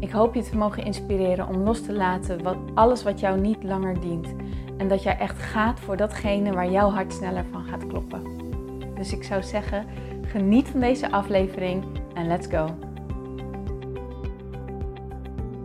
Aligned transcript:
Ik 0.00 0.10
hoop 0.10 0.34
je 0.34 0.42
te 0.42 0.56
mogen 0.56 0.84
inspireren 0.84 1.48
om 1.48 1.56
los 1.56 1.82
te 1.82 1.92
laten 1.92 2.42
wat, 2.42 2.56
alles 2.74 3.02
wat 3.02 3.20
jou 3.20 3.40
niet 3.40 3.62
langer 3.62 4.00
dient. 4.00 4.34
En 4.76 4.88
dat 4.88 5.02
jij 5.02 5.18
echt 5.18 5.38
gaat 5.38 5.80
voor 5.80 5.96
datgene 5.96 6.52
waar 6.52 6.70
jouw 6.70 6.90
hart 6.90 7.12
sneller 7.12 7.44
van 7.44 7.64
gaat 7.64 7.86
kloppen. 7.86 8.22
Dus 8.94 9.12
ik 9.12 9.22
zou 9.24 9.42
zeggen, 9.42 9.86
geniet 10.22 10.68
van 10.68 10.80
deze 10.80 11.10
aflevering 11.10 11.84
en 12.14 12.26
let's 12.26 12.46
go. 12.46 12.78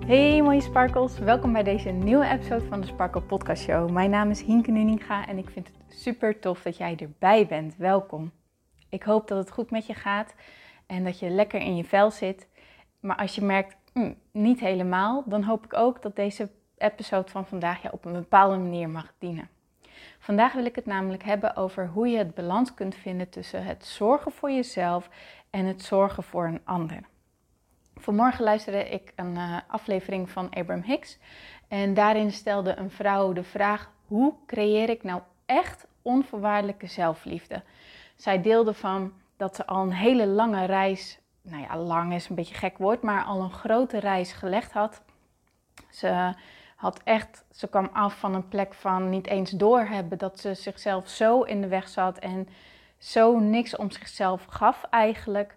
Hey 0.06 0.42
mooie 0.42 0.62
sparkles, 0.62 1.20
welkom 1.20 1.54
bij 1.54 1.64
deze 1.64 1.90
nieuwe 1.90 2.28
episode 2.28 2.66
van 2.66 2.82
de 2.82 2.88
Sparkle 2.88 3.22
Podcast 3.22 3.64
Show. 3.64 3.90
Mijn 3.90 4.10
naam 4.10 4.30
is 4.30 4.42
Hinke 4.42 4.72
Nuninga 4.72 5.28
en 5.28 5.38
ik 5.38 5.50
vind 5.50 5.68
het 5.68 6.00
super 6.00 6.40
tof 6.40 6.62
dat 6.62 6.78
jij 6.78 6.98
erbij 7.00 7.48
bent. 7.48 7.76
Welkom. 7.78 8.32
Ik 8.90 9.04
hoop 9.04 9.28
dat 9.28 9.38
het 9.38 9.52
goed 9.52 9.72
met 9.72 9.86
je 9.86 9.94
gaat 9.94 10.34
en 10.86 11.04
dat 11.04 11.20
je 11.20 11.30
lekker 11.30 11.60
in 11.60 11.76
je 11.76 11.84
vel 11.84 12.12
zit. 12.12 12.48
Maar 13.00 13.16
als 13.16 13.36
je 13.36 13.42
merkt, 13.42 13.76
hm, 13.94 14.14
niet 14.32 14.60
helemaal, 14.60 15.24
dan 15.26 15.44
hoop 15.44 15.66
ik 15.66 15.74
ook 15.74 16.02
dat 16.02 16.16
deze 16.16 16.50
episode 16.78 17.32
van 17.32 17.46
vandaag 17.46 17.82
je 17.82 17.94
op 17.94 18.06
een 18.06 18.14
bepaalde 18.14 18.58
manier 18.58 18.90
mag 18.90 19.14
dienen. 19.18 19.50
Vandaag 20.20 20.54
wil 20.54 20.66
ik 20.66 20.76
het 20.76 20.86
namelijk 20.86 21.24
hebben 21.24 21.56
over 21.56 21.88
hoe 21.88 22.08
je 22.08 22.18
het 22.18 22.36
balans 22.36 22.74
kunt 22.74 22.96
vinden 22.96 23.30
tussen 23.30 23.64
het 23.64 23.86
zorgen 23.86 24.32
voor 24.32 24.52
jezelf 24.52 25.10
en 25.50 25.66
het 25.66 25.82
zorgen 25.82 26.24
voor 26.24 26.46
een 26.48 26.62
ander. 26.64 27.00
Vanmorgen 27.96 28.44
luisterde 28.44 28.90
ik 28.90 29.14
een 29.16 29.36
uh, 29.36 29.58
aflevering 29.68 30.30
van 30.30 30.50
Abraham 30.50 30.84
Hicks 30.84 31.18
en 31.68 31.94
daarin 31.94 32.32
stelde 32.32 32.76
een 32.76 32.92
vrouw 32.92 33.34
de 33.34 33.44
vraag: 33.44 33.92
hoe 34.08 34.34
creëer 34.46 34.90
ik 34.90 35.04
nou 35.04 35.22
echt 35.46 35.88
onvoorwaardelijke 36.02 36.88
zelfliefde? 36.88 37.64
Zij 38.16 38.42
deelde 38.42 38.74
van 38.74 39.14
dat 39.38 39.56
ze 39.56 39.66
al 39.66 39.82
een 39.82 39.94
hele 39.94 40.28
lange 40.28 40.66
reis 40.66 41.20
nou 41.44 41.62
ja, 41.62 41.78
lang 41.78 42.14
is 42.14 42.30
een 42.30 42.36
beetje 42.36 42.56
gek 42.56 42.78
woord, 42.78 43.02
maar 43.02 43.24
al 43.24 43.42
een 43.42 43.52
grote 43.52 44.00
reis 44.00 44.32
gelegd 44.32 44.72
had. 44.72 45.02
Ze 45.90 46.34
had 46.76 47.02
echt, 47.04 47.46
ze 47.52 47.68
kwam 47.68 47.90
af 47.94 48.20
van 48.20 48.34
een 48.34 48.48
plek 48.48 48.74
van 48.74 49.10
niet 49.10 49.28
eens 49.28 49.52
doorhebben 49.52 50.18
dat 50.18 50.40
ze 50.40 50.54
zichzelf 50.54 51.10
zo 51.10 51.42
in 51.42 51.62
de 51.62 51.68
weg 51.68 51.88
zat 51.88 52.20
en 52.20 52.48
zo 52.98 53.40
niks 53.40 53.76
om 53.76 53.92
zichzelf 53.92 54.46
gaf 54.46 54.84
eigenlijk. 54.90 55.56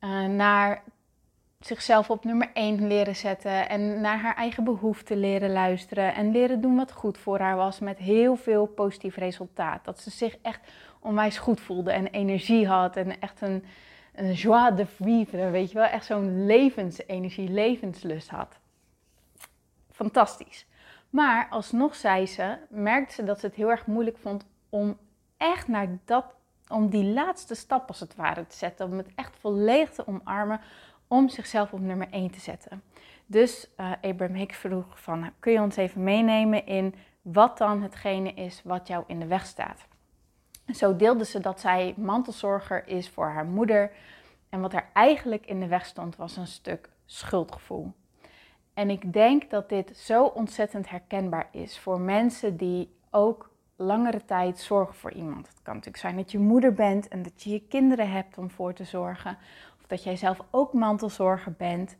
Uh, 0.00 0.24
naar 0.26 0.82
zichzelf 1.60 2.10
op 2.10 2.24
nummer 2.24 2.50
1 2.54 2.86
leren 2.86 3.16
zetten 3.16 3.68
en 3.68 4.00
naar 4.00 4.18
haar 4.18 4.36
eigen 4.36 4.64
behoeften 4.64 5.16
leren 5.16 5.52
luisteren 5.52 6.14
en 6.14 6.30
leren 6.30 6.60
doen 6.60 6.76
wat 6.76 6.92
goed 6.92 7.18
voor 7.18 7.38
haar 7.38 7.56
was 7.56 7.78
met 7.78 7.98
heel 7.98 8.36
veel 8.36 8.66
positief 8.66 9.16
resultaat. 9.16 9.84
Dat 9.84 10.00
ze 10.00 10.10
zich 10.10 10.36
echt 10.42 10.60
onwijs 11.00 11.38
goed 11.38 11.60
voelde 11.60 11.92
en 11.92 12.06
energie 12.06 12.66
had 12.66 12.96
en 12.96 13.20
echt 13.20 13.40
een, 13.40 13.64
een 14.14 14.32
joie 14.32 14.74
de 14.74 14.86
vivre, 14.86 15.50
weet 15.50 15.70
je 15.70 15.78
wel, 15.78 15.86
echt 15.86 16.06
zo'n 16.06 16.46
levensenergie, 16.46 17.48
levenslust 17.48 18.28
had. 18.28 18.58
Fantastisch. 19.90 20.66
Maar 21.10 21.46
alsnog 21.50 21.94
zei 21.94 22.26
ze, 22.26 22.56
merkte 22.68 23.14
ze 23.14 23.24
dat 23.24 23.40
ze 23.40 23.46
het 23.46 23.54
heel 23.54 23.70
erg 23.70 23.86
moeilijk 23.86 24.18
vond 24.18 24.46
om 24.68 24.98
echt 25.36 25.68
naar 25.68 25.98
dat, 26.04 26.24
om 26.68 26.88
die 26.88 27.04
laatste 27.04 27.54
stap 27.54 27.88
als 27.88 28.00
het 28.00 28.14
ware 28.14 28.46
te 28.46 28.56
zetten, 28.56 28.86
om 28.86 28.96
het 28.96 29.14
echt 29.14 29.36
volledig 29.36 29.90
te 29.90 30.06
omarmen, 30.06 30.60
om 31.08 31.28
zichzelf 31.28 31.72
op 31.72 31.80
nummer 31.80 32.08
1 32.10 32.30
te 32.30 32.40
zetten. 32.40 32.82
Dus 33.26 33.68
uh, 33.80 33.92
Abraham 34.02 34.36
Hicks 34.36 34.56
vroeg 34.56 35.00
van, 35.00 35.30
kun 35.38 35.52
je 35.52 35.60
ons 35.60 35.76
even 35.76 36.02
meenemen 36.02 36.66
in 36.66 36.94
wat 37.22 37.58
dan 37.58 37.82
hetgene 37.82 38.34
is 38.34 38.60
wat 38.64 38.88
jou 38.88 39.04
in 39.06 39.20
de 39.20 39.26
weg 39.26 39.46
staat? 39.46 39.86
Zo 40.72 40.96
deelde 40.96 41.24
ze 41.24 41.40
dat 41.40 41.60
zij 41.60 41.94
mantelzorger 41.96 42.86
is 42.86 43.08
voor 43.08 43.26
haar 43.26 43.46
moeder. 43.46 43.90
En 44.48 44.60
wat 44.60 44.72
er 44.72 44.86
eigenlijk 44.92 45.46
in 45.46 45.60
de 45.60 45.66
weg 45.66 45.86
stond 45.86 46.16
was 46.16 46.36
een 46.36 46.46
stuk 46.46 46.88
schuldgevoel. 47.06 47.92
En 48.74 48.90
ik 48.90 49.12
denk 49.12 49.50
dat 49.50 49.68
dit 49.68 49.96
zo 49.96 50.24
ontzettend 50.24 50.90
herkenbaar 50.90 51.48
is 51.50 51.78
voor 51.78 52.00
mensen 52.00 52.56
die 52.56 52.96
ook 53.10 53.50
langere 53.76 54.24
tijd 54.24 54.58
zorgen 54.58 54.94
voor 54.94 55.12
iemand. 55.12 55.48
Het 55.48 55.62
kan 55.62 55.74
natuurlijk 55.74 56.02
zijn 56.02 56.16
dat 56.16 56.30
je 56.30 56.38
moeder 56.38 56.72
bent 56.72 57.08
en 57.08 57.22
dat 57.22 57.42
je 57.42 57.50
je 57.50 57.62
kinderen 57.68 58.10
hebt 58.10 58.38
om 58.38 58.50
voor 58.50 58.72
te 58.72 58.84
zorgen. 58.84 59.38
Of 59.80 59.86
dat 59.86 60.02
jij 60.02 60.16
zelf 60.16 60.38
ook 60.50 60.72
mantelzorger 60.72 61.52
bent. 61.52 61.96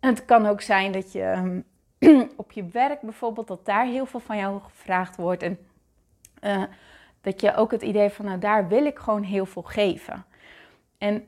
het 0.00 0.24
kan 0.24 0.46
ook 0.46 0.60
zijn 0.60 0.92
dat 0.92 1.12
je 1.12 1.22
ehm, 1.22 1.60
op 2.36 2.52
je 2.52 2.64
werk 2.64 3.00
bijvoorbeeld, 3.00 3.46
dat 3.46 3.64
daar 3.64 3.86
heel 3.86 4.06
veel 4.06 4.20
van 4.20 4.36
jou 4.36 4.60
gevraagd 4.60 5.16
wordt. 5.16 5.42
En 5.42 5.58
uh, 6.42 6.62
dat 7.20 7.40
je 7.40 7.54
ook 7.54 7.70
het 7.70 7.82
idee 7.82 8.10
van, 8.10 8.24
nou 8.24 8.38
daar 8.38 8.68
wil 8.68 8.84
ik 8.84 8.98
gewoon 8.98 9.22
heel 9.22 9.46
veel 9.46 9.62
geven. 9.62 10.24
En 10.98 11.26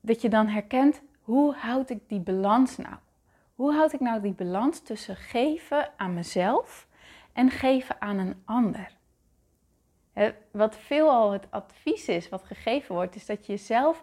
dat 0.00 0.20
je 0.20 0.28
dan 0.28 0.46
herkent, 0.46 1.02
hoe 1.20 1.54
houd 1.54 1.90
ik 1.90 2.08
die 2.08 2.20
balans 2.20 2.76
nou? 2.76 2.94
Hoe 3.54 3.72
houd 3.72 3.92
ik 3.92 4.00
nou 4.00 4.20
die 4.20 4.32
balans 4.32 4.80
tussen 4.80 5.16
geven 5.16 5.90
aan 5.96 6.14
mezelf 6.14 6.86
en 7.32 7.50
geven 7.50 8.00
aan 8.00 8.18
een 8.18 8.42
ander? 8.44 8.90
Wat 10.50 10.76
veelal 10.76 11.30
het 11.30 11.46
advies 11.50 12.08
is 12.08 12.28
wat 12.28 12.44
gegeven 12.44 12.94
wordt, 12.94 13.14
is 13.14 13.26
dat 13.26 13.46
je 13.46 13.52
jezelf 13.52 14.02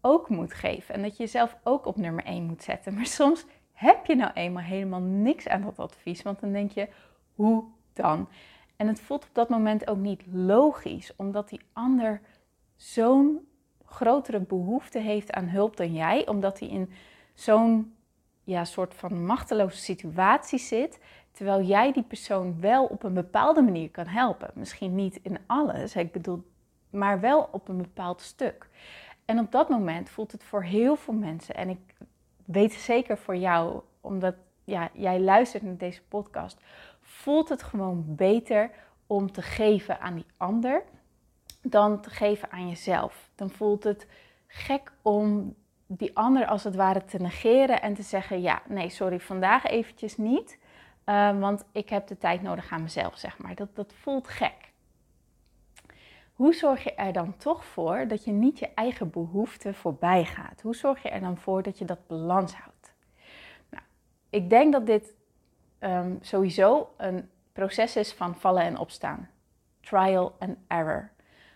ook 0.00 0.28
moet 0.28 0.54
geven. 0.54 0.94
En 0.94 1.02
dat 1.02 1.16
je 1.16 1.22
jezelf 1.22 1.56
ook 1.62 1.86
op 1.86 1.96
nummer 1.96 2.24
1 2.24 2.44
moet 2.44 2.62
zetten. 2.62 2.94
Maar 2.94 3.06
soms 3.06 3.44
heb 3.72 4.06
je 4.06 4.14
nou 4.14 4.32
eenmaal 4.34 4.62
helemaal 4.62 5.00
niks 5.00 5.48
aan 5.48 5.62
dat 5.62 5.78
advies. 5.78 6.22
Want 6.22 6.40
dan 6.40 6.52
denk 6.52 6.70
je, 6.70 6.88
hoe 7.34 7.64
dan? 7.92 8.28
En 8.80 8.86
het 8.86 9.00
voelt 9.00 9.24
op 9.24 9.34
dat 9.34 9.48
moment 9.48 9.88
ook 9.88 9.96
niet 9.96 10.22
logisch, 10.32 11.12
omdat 11.16 11.48
die 11.48 11.60
ander 11.72 12.20
zo'n 12.76 13.48
grotere 13.84 14.40
behoefte 14.40 14.98
heeft 14.98 15.32
aan 15.32 15.48
hulp 15.48 15.76
dan 15.76 15.92
jij, 15.92 16.28
omdat 16.28 16.58
hij 16.58 16.68
in 16.68 16.90
zo'n 17.34 17.94
ja, 18.44 18.64
soort 18.64 18.94
van 18.94 19.24
machteloze 19.26 19.76
situatie 19.76 20.58
zit, 20.58 21.00
terwijl 21.32 21.62
jij 21.62 21.92
die 21.92 22.02
persoon 22.02 22.60
wel 22.60 22.84
op 22.84 23.02
een 23.02 23.14
bepaalde 23.14 23.62
manier 23.62 23.90
kan 23.90 24.06
helpen. 24.06 24.50
Misschien 24.54 24.94
niet 24.94 25.20
in 25.22 25.38
alles, 25.46 25.96
ik 25.96 26.12
bedoel, 26.12 26.42
maar 26.90 27.20
wel 27.20 27.48
op 27.52 27.68
een 27.68 27.78
bepaald 27.78 28.20
stuk. 28.20 28.68
En 29.24 29.38
op 29.38 29.52
dat 29.52 29.68
moment 29.68 30.10
voelt 30.10 30.32
het 30.32 30.44
voor 30.44 30.62
heel 30.62 30.96
veel 30.96 31.14
mensen, 31.14 31.54
en 31.54 31.68
ik 31.68 31.94
weet 32.44 32.72
zeker 32.72 33.18
voor 33.18 33.36
jou, 33.36 33.80
omdat 34.00 34.34
ja, 34.64 34.90
jij 34.92 35.20
luistert 35.20 35.62
naar 35.62 35.76
deze 35.76 36.02
podcast, 36.02 36.60
voelt 37.20 37.48
het 37.48 37.62
gewoon 37.62 38.04
beter 38.06 38.70
om 39.06 39.32
te 39.32 39.42
geven 39.42 40.00
aan 40.00 40.14
die 40.14 40.26
ander 40.36 40.82
dan 41.62 42.00
te 42.00 42.10
geven 42.10 42.50
aan 42.50 42.68
jezelf. 42.68 43.30
Dan 43.34 43.50
voelt 43.50 43.84
het 43.84 44.06
gek 44.46 44.92
om 45.02 45.54
die 45.86 46.16
ander 46.16 46.46
als 46.46 46.64
het 46.64 46.74
ware 46.74 47.04
te 47.04 47.18
negeren 47.18 47.82
en 47.82 47.94
te 47.94 48.02
zeggen: 48.02 48.40
Ja, 48.40 48.62
nee, 48.68 48.88
sorry, 48.88 49.20
vandaag 49.20 49.64
eventjes 49.64 50.16
niet, 50.16 50.58
uh, 51.06 51.38
want 51.38 51.64
ik 51.72 51.88
heb 51.88 52.06
de 52.06 52.18
tijd 52.18 52.42
nodig 52.42 52.70
aan 52.70 52.82
mezelf, 52.82 53.18
zeg 53.18 53.38
maar. 53.38 53.54
Dat, 53.54 53.74
dat 53.74 53.92
voelt 53.92 54.28
gek. 54.28 54.72
Hoe 56.32 56.54
zorg 56.54 56.84
je 56.84 56.94
er 56.94 57.12
dan 57.12 57.36
toch 57.36 57.64
voor 57.64 58.08
dat 58.08 58.24
je 58.24 58.32
niet 58.32 58.58
je 58.58 58.74
eigen 58.74 59.10
behoeften 59.10 59.74
voorbij 59.74 60.24
gaat? 60.24 60.60
Hoe 60.60 60.74
zorg 60.74 61.02
je 61.02 61.08
er 61.08 61.20
dan 61.20 61.36
voor 61.36 61.62
dat 61.62 61.78
je 61.78 61.84
dat 61.84 62.06
balans 62.06 62.54
houdt? 62.54 62.92
Nou, 63.70 63.84
ik 64.30 64.50
denk 64.50 64.72
dat 64.72 64.86
dit 64.86 65.18
um, 65.80 66.18
sowieso 66.20 66.94
een 66.96 67.30
proces 67.52 67.96
is 67.96 68.12
van 68.12 68.34
vallen 68.34 68.62
en 68.62 68.78
opstaan. 68.78 69.28
Trial 69.80 70.36
and 70.38 70.56
error. 70.66 71.10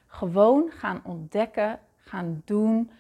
Gewoon 0.07 0.71
gaan 0.71 1.01
ontdekken, 1.05 1.79
gaan 1.97 2.43
doen. 2.45 2.91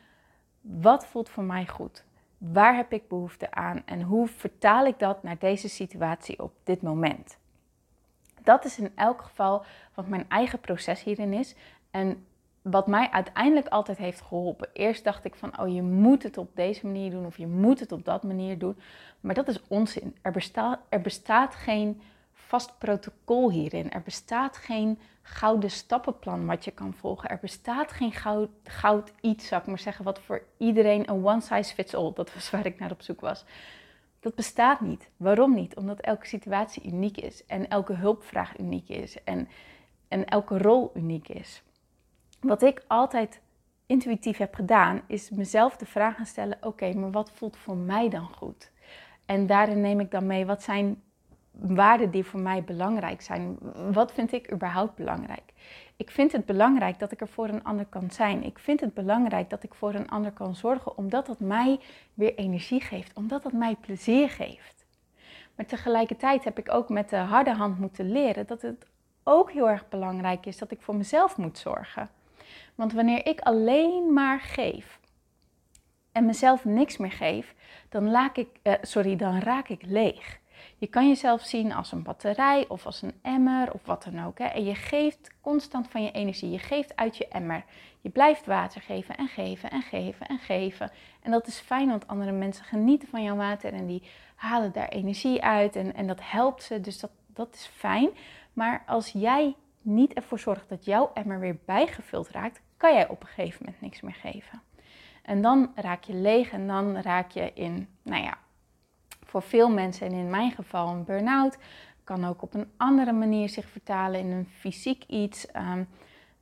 Wat 0.60 1.06
voelt 1.06 1.28
voor 1.28 1.44
mij 1.44 1.66
goed? 1.66 2.04
Waar 2.38 2.76
heb 2.76 2.92
ik 2.92 3.08
behoefte 3.08 3.50
aan? 3.50 3.82
En 3.84 4.02
hoe 4.02 4.26
vertaal 4.26 4.86
ik 4.86 4.98
dat 4.98 5.22
naar 5.22 5.38
deze 5.38 5.68
situatie 5.68 6.42
op 6.42 6.52
dit 6.62 6.82
moment? 6.82 7.38
Dat 8.42 8.64
is 8.64 8.78
in 8.78 8.92
elk 8.94 9.22
geval 9.22 9.64
wat 9.94 10.08
mijn 10.08 10.28
eigen 10.28 10.60
proces 10.60 11.02
hierin 11.02 11.32
is. 11.32 11.54
En 11.90 12.26
wat 12.64 12.86
mij 12.86 13.10
uiteindelijk 13.10 13.68
altijd 13.68 13.98
heeft 13.98 14.20
geholpen. 14.20 14.68
Eerst 14.72 15.04
dacht 15.04 15.24
ik 15.24 15.34
van, 15.34 15.60
oh 15.60 15.74
je 15.74 15.82
moet 15.82 16.22
het 16.22 16.38
op 16.38 16.50
deze 16.54 16.86
manier 16.86 17.10
doen 17.10 17.26
of 17.26 17.38
je 17.38 17.46
moet 17.46 17.80
het 17.80 17.92
op 17.92 18.04
dat 18.04 18.22
manier 18.22 18.58
doen. 18.58 18.76
Maar 19.20 19.34
dat 19.34 19.48
is 19.48 19.60
onzin. 19.68 20.16
Er 20.22 20.32
bestaat, 20.32 20.80
er 20.88 21.00
bestaat 21.00 21.54
geen 21.54 22.00
vast 22.32 22.78
protocol 22.78 23.50
hierin. 23.50 23.90
Er 23.90 24.02
bestaat 24.02 24.56
geen 24.56 24.98
gouden 25.22 25.70
stappenplan 25.70 26.46
wat 26.46 26.64
je 26.64 26.70
kan 26.70 26.94
volgen. 26.94 27.28
Er 27.28 27.38
bestaat 27.40 27.92
geen 27.92 28.12
goud, 28.12 28.48
goud 28.64 29.12
iets, 29.20 29.46
zou 29.46 29.60
ik 29.60 29.66
maar 29.66 29.78
zeggen, 29.78 30.04
wat 30.04 30.20
voor 30.20 30.42
iedereen 30.56 31.10
een 31.10 31.26
one 31.26 31.40
size 31.40 31.74
fits 31.74 31.94
all, 31.94 32.12
dat 32.14 32.34
was 32.34 32.50
waar 32.50 32.66
ik 32.66 32.78
naar 32.78 32.90
op 32.90 33.02
zoek 33.02 33.20
was. 33.20 33.44
Dat 34.20 34.34
bestaat 34.34 34.80
niet. 34.80 35.10
Waarom 35.16 35.54
niet? 35.54 35.76
Omdat 35.76 36.00
elke 36.00 36.26
situatie 36.26 36.82
uniek 36.84 37.16
is 37.16 37.46
en 37.46 37.68
elke 37.68 37.92
hulpvraag 37.92 38.58
uniek 38.58 38.88
is 38.88 39.22
en, 39.24 39.48
en 40.08 40.24
elke 40.24 40.58
rol 40.58 40.90
uniek 40.94 41.28
is. 41.28 41.62
Wat 42.44 42.62
ik 42.62 42.82
altijd 42.86 43.40
intuïtief 43.86 44.36
heb 44.36 44.54
gedaan, 44.54 45.02
is 45.06 45.30
mezelf 45.30 45.76
de 45.76 45.86
vraag 45.86 46.26
stellen: 46.26 46.58
oké, 46.60 46.92
maar 46.92 47.10
wat 47.10 47.30
voelt 47.30 47.56
voor 47.56 47.76
mij 47.76 48.08
dan 48.08 48.28
goed? 48.34 48.70
En 49.26 49.46
daarin 49.46 49.80
neem 49.80 50.00
ik 50.00 50.10
dan 50.10 50.26
mee 50.26 50.46
wat 50.46 50.62
zijn 50.62 51.02
waarden 51.50 52.10
die 52.10 52.24
voor 52.24 52.40
mij 52.40 52.64
belangrijk 52.64 53.20
zijn. 53.22 53.58
Wat 53.92 54.12
vind 54.12 54.32
ik 54.32 54.52
überhaupt 54.52 54.94
belangrijk? 54.94 55.52
Ik 55.96 56.10
vind 56.10 56.32
het 56.32 56.44
belangrijk 56.44 56.98
dat 56.98 57.12
ik 57.12 57.20
er 57.20 57.28
voor 57.28 57.48
een 57.48 57.64
ander 57.64 57.86
kan 57.86 58.10
zijn. 58.10 58.44
Ik 58.44 58.58
vind 58.58 58.80
het 58.80 58.94
belangrijk 58.94 59.50
dat 59.50 59.62
ik 59.62 59.74
voor 59.74 59.94
een 59.94 60.08
ander 60.08 60.32
kan 60.32 60.54
zorgen, 60.54 60.96
omdat 60.96 61.26
dat 61.26 61.40
mij 61.40 61.80
weer 62.14 62.34
energie 62.34 62.80
geeft, 62.80 63.16
omdat 63.16 63.42
dat 63.42 63.52
mij 63.52 63.76
plezier 63.80 64.30
geeft. 64.30 64.86
Maar 65.54 65.66
tegelijkertijd 65.66 66.44
heb 66.44 66.58
ik 66.58 66.72
ook 66.72 66.88
met 66.88 67.08
de 67.08 67.16
harde 67.16 67.54
hand 67.54 67.78
moeten 67.78 68.12
leren 68.12 68.46
dat 68.46 68.62
het 68.62 68.86
ook 69.22 69.50
heel 69.52 69.68
erg 69.68 69.88
belangrijk 69.88 70.46
is 70.46 70.58
dat 70.58 70.70
ik 70.70 70.82
voor 70.82 70.96
mezelf 70.96 71.36
moet 71.36 71.58
zorgen. 71.58 72.10
Want 72.74 72.92
wanneer 72.92 73.26
ik 73.26 73.40
alleen 73.40 74.12
maar 74.12 74.40
geef 74.40 74.98
en 76.12 76.26
mezelf 76.26 76.64
niks 76.64 76.96
meer 76.96 77.12
geef, 77.12 77.54
dan, 77.88 78.10
laak 78.10 78.36
ik, 78.36 78.48
uh, 78.62 78.72
sorry, 78.82 79.16
dan 79.16 79.38
raak 79.38 79.68
ik 79.68 79.82
leeg. 79.82 80.42
Je 80.78 80.86
kan 80.86 81.08
jezelf 81.08 81.42
zien 81.42 81.72
als 81.72 81.92
een 81.92 82.02
batterij 82.02 82.64
of 82.68 82.86
als 82.86 83.02
een 83.02 83.14
emmer 83.22 83.72
of 83.72 83.84
wat 83.84 84.02
dan 84.02 84.24
ook. 84.24 84.38
Hè? 84.38 84.44
En 84.44 84.64
je 84.64 84.74
geeft 84.74 85.30
constant 85.40 85.88
van 85.88 86.02
je 86.02 86.10
energie. 86.10 86.50
Je 86.50 86.58
geeft 86.58 86.96
uit 86.96 87.16
je 87.16 87.28
emmer. 87.28 87.64
Je 88.00 88.10
blijft 88.10 88.46
water 88.46 88.80
geven 88.80 89.16
en 89.16 89.28
geven 89.28 89.70
en 89.70 89.82
geven 89.82 90.26
en 90.26 90.38
geven. 90.38 90.90
En 91.22 91.30
dat 91.30 91.46
is 91.46 91.58
fijn, 91.58 91.88
want 91.88 92.06
andere 92.06 92.32
mensen 92.32 92.64
genieten 92.64 93.08
van 93.08 93.22
jouw 93.22 93.36
water 93.36 93.72
en 93.72 93.86
die 93.86 94.02
halen 94.34 94.72
daar 94.72 94.88
energie 94.88 95.42
uit 95.42 95.76
en, 95.76 95.94
en 95.94 96.06
dat 96.06 96.20
helpt 96.22 96.62
ze. 96.62 96.80
Dus 96.80 97.00
dat, 97.00 97.10
dat 97.26 97.54
is 97.54 97.70
fijn. 97.74 98.10
Maar 98.52 98.82
als 98.86 99.10
jij 99.12 99.54
niet 99.84 100.12
ervoor 100.12 100.38
zorgt 100.38 100.68
dat 100.68 100.84
jouw 100.84 101.10
emmer 101.14 101.40
weer 101.40 101.58
bijgevuld 101.64 102.28
raakt, 102.28 102.60
kan 102.76 102.94
jij 102.94 103.08
op 103.08 103.20
een 103.20 103.26
gegeven 103.26 103.64
moment 103.64 103.82
niks 103.82 104.00
meer 104.00 104.14
geven. 104.14 104.62
En 105.22 105.42
dan 105.42 105.72
raak 105.74 106.04
je 106.04 106.14
leeg 106.14 106.50
en 106.50 106.66
dan 106.66 106.96
raak 106.96 107.30
je 107.30 107.52
in, 107.54 107.88
nou 108.02 108.22
ja, 108.22 108.38
voor 109.24 109.42
veel 109.42 109.70
mensen, 109.70 110.06
en 110.06 110.12
in 110.12 110.30
mijn 110.30 110.50
geval 110.50 110.88
een 110.88 111.04
burn-out, 111.04 111.58
kan 112.04 112.24
ook 112.24 112.42
op 112.42 112.54
een 112.54 112.70
andere 112.76 113.12
manier 113.12 113.48
zich 113.48 113.68
vertalen 113.68 114.20
in 114.20 114.30
een 114.30 114.48
fysiek 114.58 115.04
iets. 115.04 115.46
Ehm, 115.46 115.84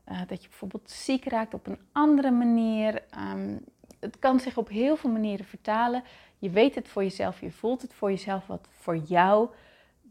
eh, 0.05 0.21
dat 0.27 0.43
je 0.43 0.49
bijvoorbeeld 0.49 0.91
ziek 0.91 1.25
raakt 1.25 1.55
op 1.55 1.67
een 1.67 1.79
andere 1.93 2.31
manier. 2.31 3.03
Ehm, 3.11 3.57
het 4.01 4.19
kan 4.19 4.41
zich 4.41 4.57
op 4.57 4.69
heel 4.69 4.97
veel 4.97 5.11
manieren 5.11 5.47
vertalen. 5.47 6.03
Je 6.39 6.51
weet 6.51 6.75
het 6.75 6.89
voor 6.89 7.03
jezelf, 7.03 7.41
je 7.41 7.51
voelt 7.51 7.83
het 7.83 7.95
voor 7.95 8.11
jezelf 8.11 8.47
wat 8.47 8.69
voor 8.71 8.97
jou 8.97 9.49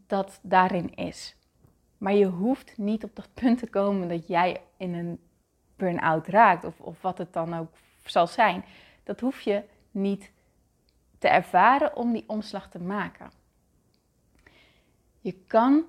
dat 0.06 0.40
daarin 0.42 0.94
is. 0.94 1.36
Maar 2.02 2.14
je 2.14 2.26
hoeft 2.26 2.78
niet 2.78 3.04
op 3.04 3.16
dat 3.16 3.28
punt 3.40 3.58
te 3.58 3.66
komen 3.66 4.08
dat 4.08 4.26
jij 4.28 4.60
in 4.76 4.94
een 4.94 5.20
burn-out 5.76 6.26
raakt, 6.26 6.64
of, 6.64 6.80
of 6.80 7.02
wat 7.02 7.18
het 7.18 7.32
dan 7.32 7.54
ook 7.54 7.68
zal 8.04 8.26
zijn. 8.26 8.64
Dat 9.02 9.20
hoef 9.20 9.40
je 9.40 9.62
niet 9.90 10.30
te 11.18 11.28
ervaren 11.28 11.96
om 11.96 12.12
die 12.12 12.24
omslag 12.26 12.70
te 12.70 12.78
maken. 12.78 13.30
Je 15.20 15.32
kan 15.32 15.84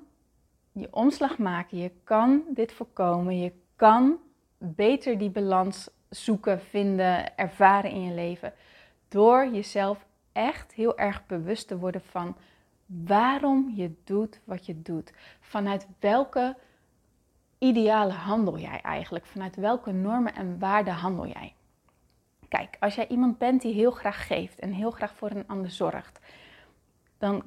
je 0.72 0.88
omslag 0.92 1.38
maken, 1.38 1.78
je 1.78 1.92
kan 2.04 2.44
dit 2.50 2.72
voorkomen, 2.72 3.40
je 3.40 3.52
kan 3.76 4.18
beter 4.58 5.18
die 5.18 5.30
balans 5.30 5.90
zoeken, 6.10 6.62
vinden, 6.62 7.38
ervaren 7.38 7.92
in 7.92 8.02
je 8.02 8.14
leven 8.14 8.54
door 9.08 9.48
jezelf 9.48 10.06
echt 10.32 10.74
heel 10.74 10.98
erg 10.98 11.26
bewust 11.26 11.68
te 11.68 11.78
worden 11.78 12.02
van 12.02 12.36
waarom 13.06 13.74
je 13.76 13.94
doet 14.04 14.40
wat 14.44 14.66
je 14.66 14.82
doet. 14.82 15.14
Vanuit 15.40 15.88
welke 16.00 16.56
ideale 17.58 18.14
handel 18.14 18.58
jij 18.58 18.82
eigenlijk? 18.82 19.26
Vanuit 19.26 19.56
welke 19.56 19.92
normen 19.92 20.36
en 20.36 20.60
waarden 20.60 20.94
handel 20.94 21.28
jij? 21.28 21.54
Kijk, 22.48 22.78
als 22.80 22.96
jij 22.96 23.08
iemand 23.08 23.38
bent 23.38 23.62
die 23.62 23.74
heel 23.74 23.92
graag 23.92 24.28
geeft 24.28 24.60
en 24.60 24.72
heel 24.72 24.92
graag 24.92 25.16
voor 25.16 25.30
een 25.32 25.48
ander 25.48 25.72
zorgt, 25.72 26.20
dan 27.18 27.44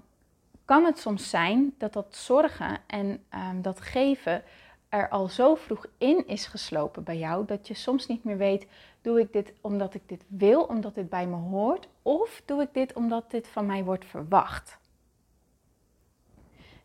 kan 0.64 0.84
het 0.84 0.98
soms 0.98 1.30
zijn 1.30 1.74
dat 1.78 1.92
dat 1.92 2.16
zorgen 2.16 2.78
en 2.86 3.24
ehm, 3.28 3.60
dat 3.62 3.80
geven 3.80 4.42
er 4.88 5.08
al 5.08 5.28
zo 5.28 5.54
vroeg 5.54 5.86
in 5.98 6.26
is 6.26 6.46
geslopen 6.46 7.02
bij 7.02 7.18
jou 7.18 7.46
dat 7.46 7.68
je 7.68 7.74
soms 7.74 8.06
niet 8.06 8.24
meer 8.24 8.36
weet: 8.36 8.66
doe 9.00 9.20
ik 9.20 9.32
dit 9.32 9.52
omdat 9.60 9.94
ik 9.94 10.08
dit 10.08 10.24
wil, 10.28 10.62
omdat 10.62 10.94
dit 10.94 11.08
bij 11.08 11.26
me 11.26 11.36
hoort, 11.36 11.88
of 12.02 12.42
doe 12.44 12.62
ik 12.62 12.68
dit 12.72 12.92
omdat 12.92 13.30
dit 13.30 13.48
van 13.48 13.66
mij 13.66 13.84
wordt 13.84 14.04
verwacht? 14.04 14.78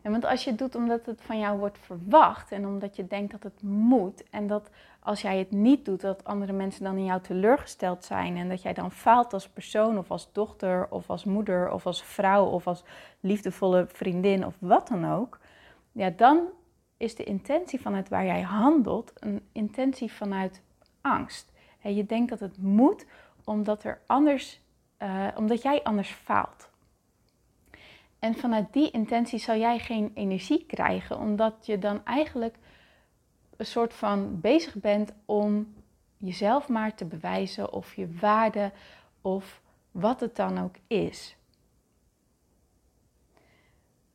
En 0.02 0.10
want 0.10 0.24
als 0.24 0.44
je 0.44 0.50
het 0.50 0.58
doet 0.58 0.74
omdat 0.74 1.06
het 1.06 1.22
van 1.22 1.38
jou 1.38 1.58
wordt 1.58 1.78
verwacht 1.78 2.52
en 2.52 2.66
omdat 2.66 2.96
je 2.96 3.06
denkt 3.06 3.32
dat 3.32 3.42
het 3.42 3.62
moet 3.62 4.30
en 4.30 4.46
dat 4.46 4.70
als 5.00 5.22
jij 5.22 5.38
het 5.38 5.50
niet 5.50 5.84
doet, 5.84 6.00
dat 6.00 6.24
andere 6.24 6.52
mensen 6.52 6.84
dan 6.84 6.96
in 6.96 7.04
jou 7.04 7.20
teleurgesteld 7.20 8.04
zijn 8.04 8.36
en 8.36 8.48
dat 8.48 8.62
jij 8.62 8.72
dan 8.72 8.92
faalt 8.92 9.32
als 9.32 9.48
persoon 9.48 9.98
of 9.98 10.10
als 10.10 10.32
dochter 10.32 10.86
of 10.90 11.10
als 11.10 11.24
moeder 11.24 11.72
of 11.72 11.86
als 11.86 12.02
vrouw 12.02 12.44
of 12.44 12.66
als 12.66 12.84
liefdevolle 13.20 13.86
vriendin 13.88 14.46
of 14.46 14.54
wat 14.58 14.88
dan 14.88 15.12
ook, 15.12 15.38
ja, 15.92 16.10
dan 16.10 16.48
is 16.96 17.14
de 17.14 17.24
intentie 17.24 17.80
vanuit 17.80 18.08
waar 18.08 18.24
jij 18.24 18.42
handelt 18.42 19.12
een 19.14 19.48
intentie 19.52 20.12
vanuit 20.12 20.62
angst. 21.00 21.52
En 21.80 21.94
je 21.94 22.06
denkt 22.06 22.30
dat 22.30 22.40
het 22.40 22.62
moet 22.62 23.06
omdat, 23.44 23.84
er 23.84 24.00
anders, 24.06 24.60
uh, 24.98 25.26
omdat 25.36 25.62
jij 25.62 25.82
anders 25.82 26.10
faalt. 26.10 26.70
En 28.22 28.34
vanuit 28.34 28.72
die 28.72 28.90
intentie 28.90 29.38
zal 29.38 29.56
jij 29.56 29.78
geen 29.78 30.10
energie 30.14 30.64
krijgen, 30.66 31.18
omdat 31.18 31.66
je 31.66 31.78
dan 31.78 32.04
eigenlijk 32.04 32.56
een 33.56 33.66
soort 33.66 33.94
van 33.94 34.40
bezig 34.40 34.74
bent 34.74 35.12
om 35.24 35.74
jezelf 36.16 36.68
maar 36.68 36.94
te 36.94 37.04
bewijzen 37.04 37.72
of 37.72 37.94
je 37.94 38.14
waarde 38.20 38.72
of 39.20 39.62
wat 39.90 40.20
het 40.20 40.36
dan 40.36 40.58
ook 40.58 40.74
is. 40.86 41.36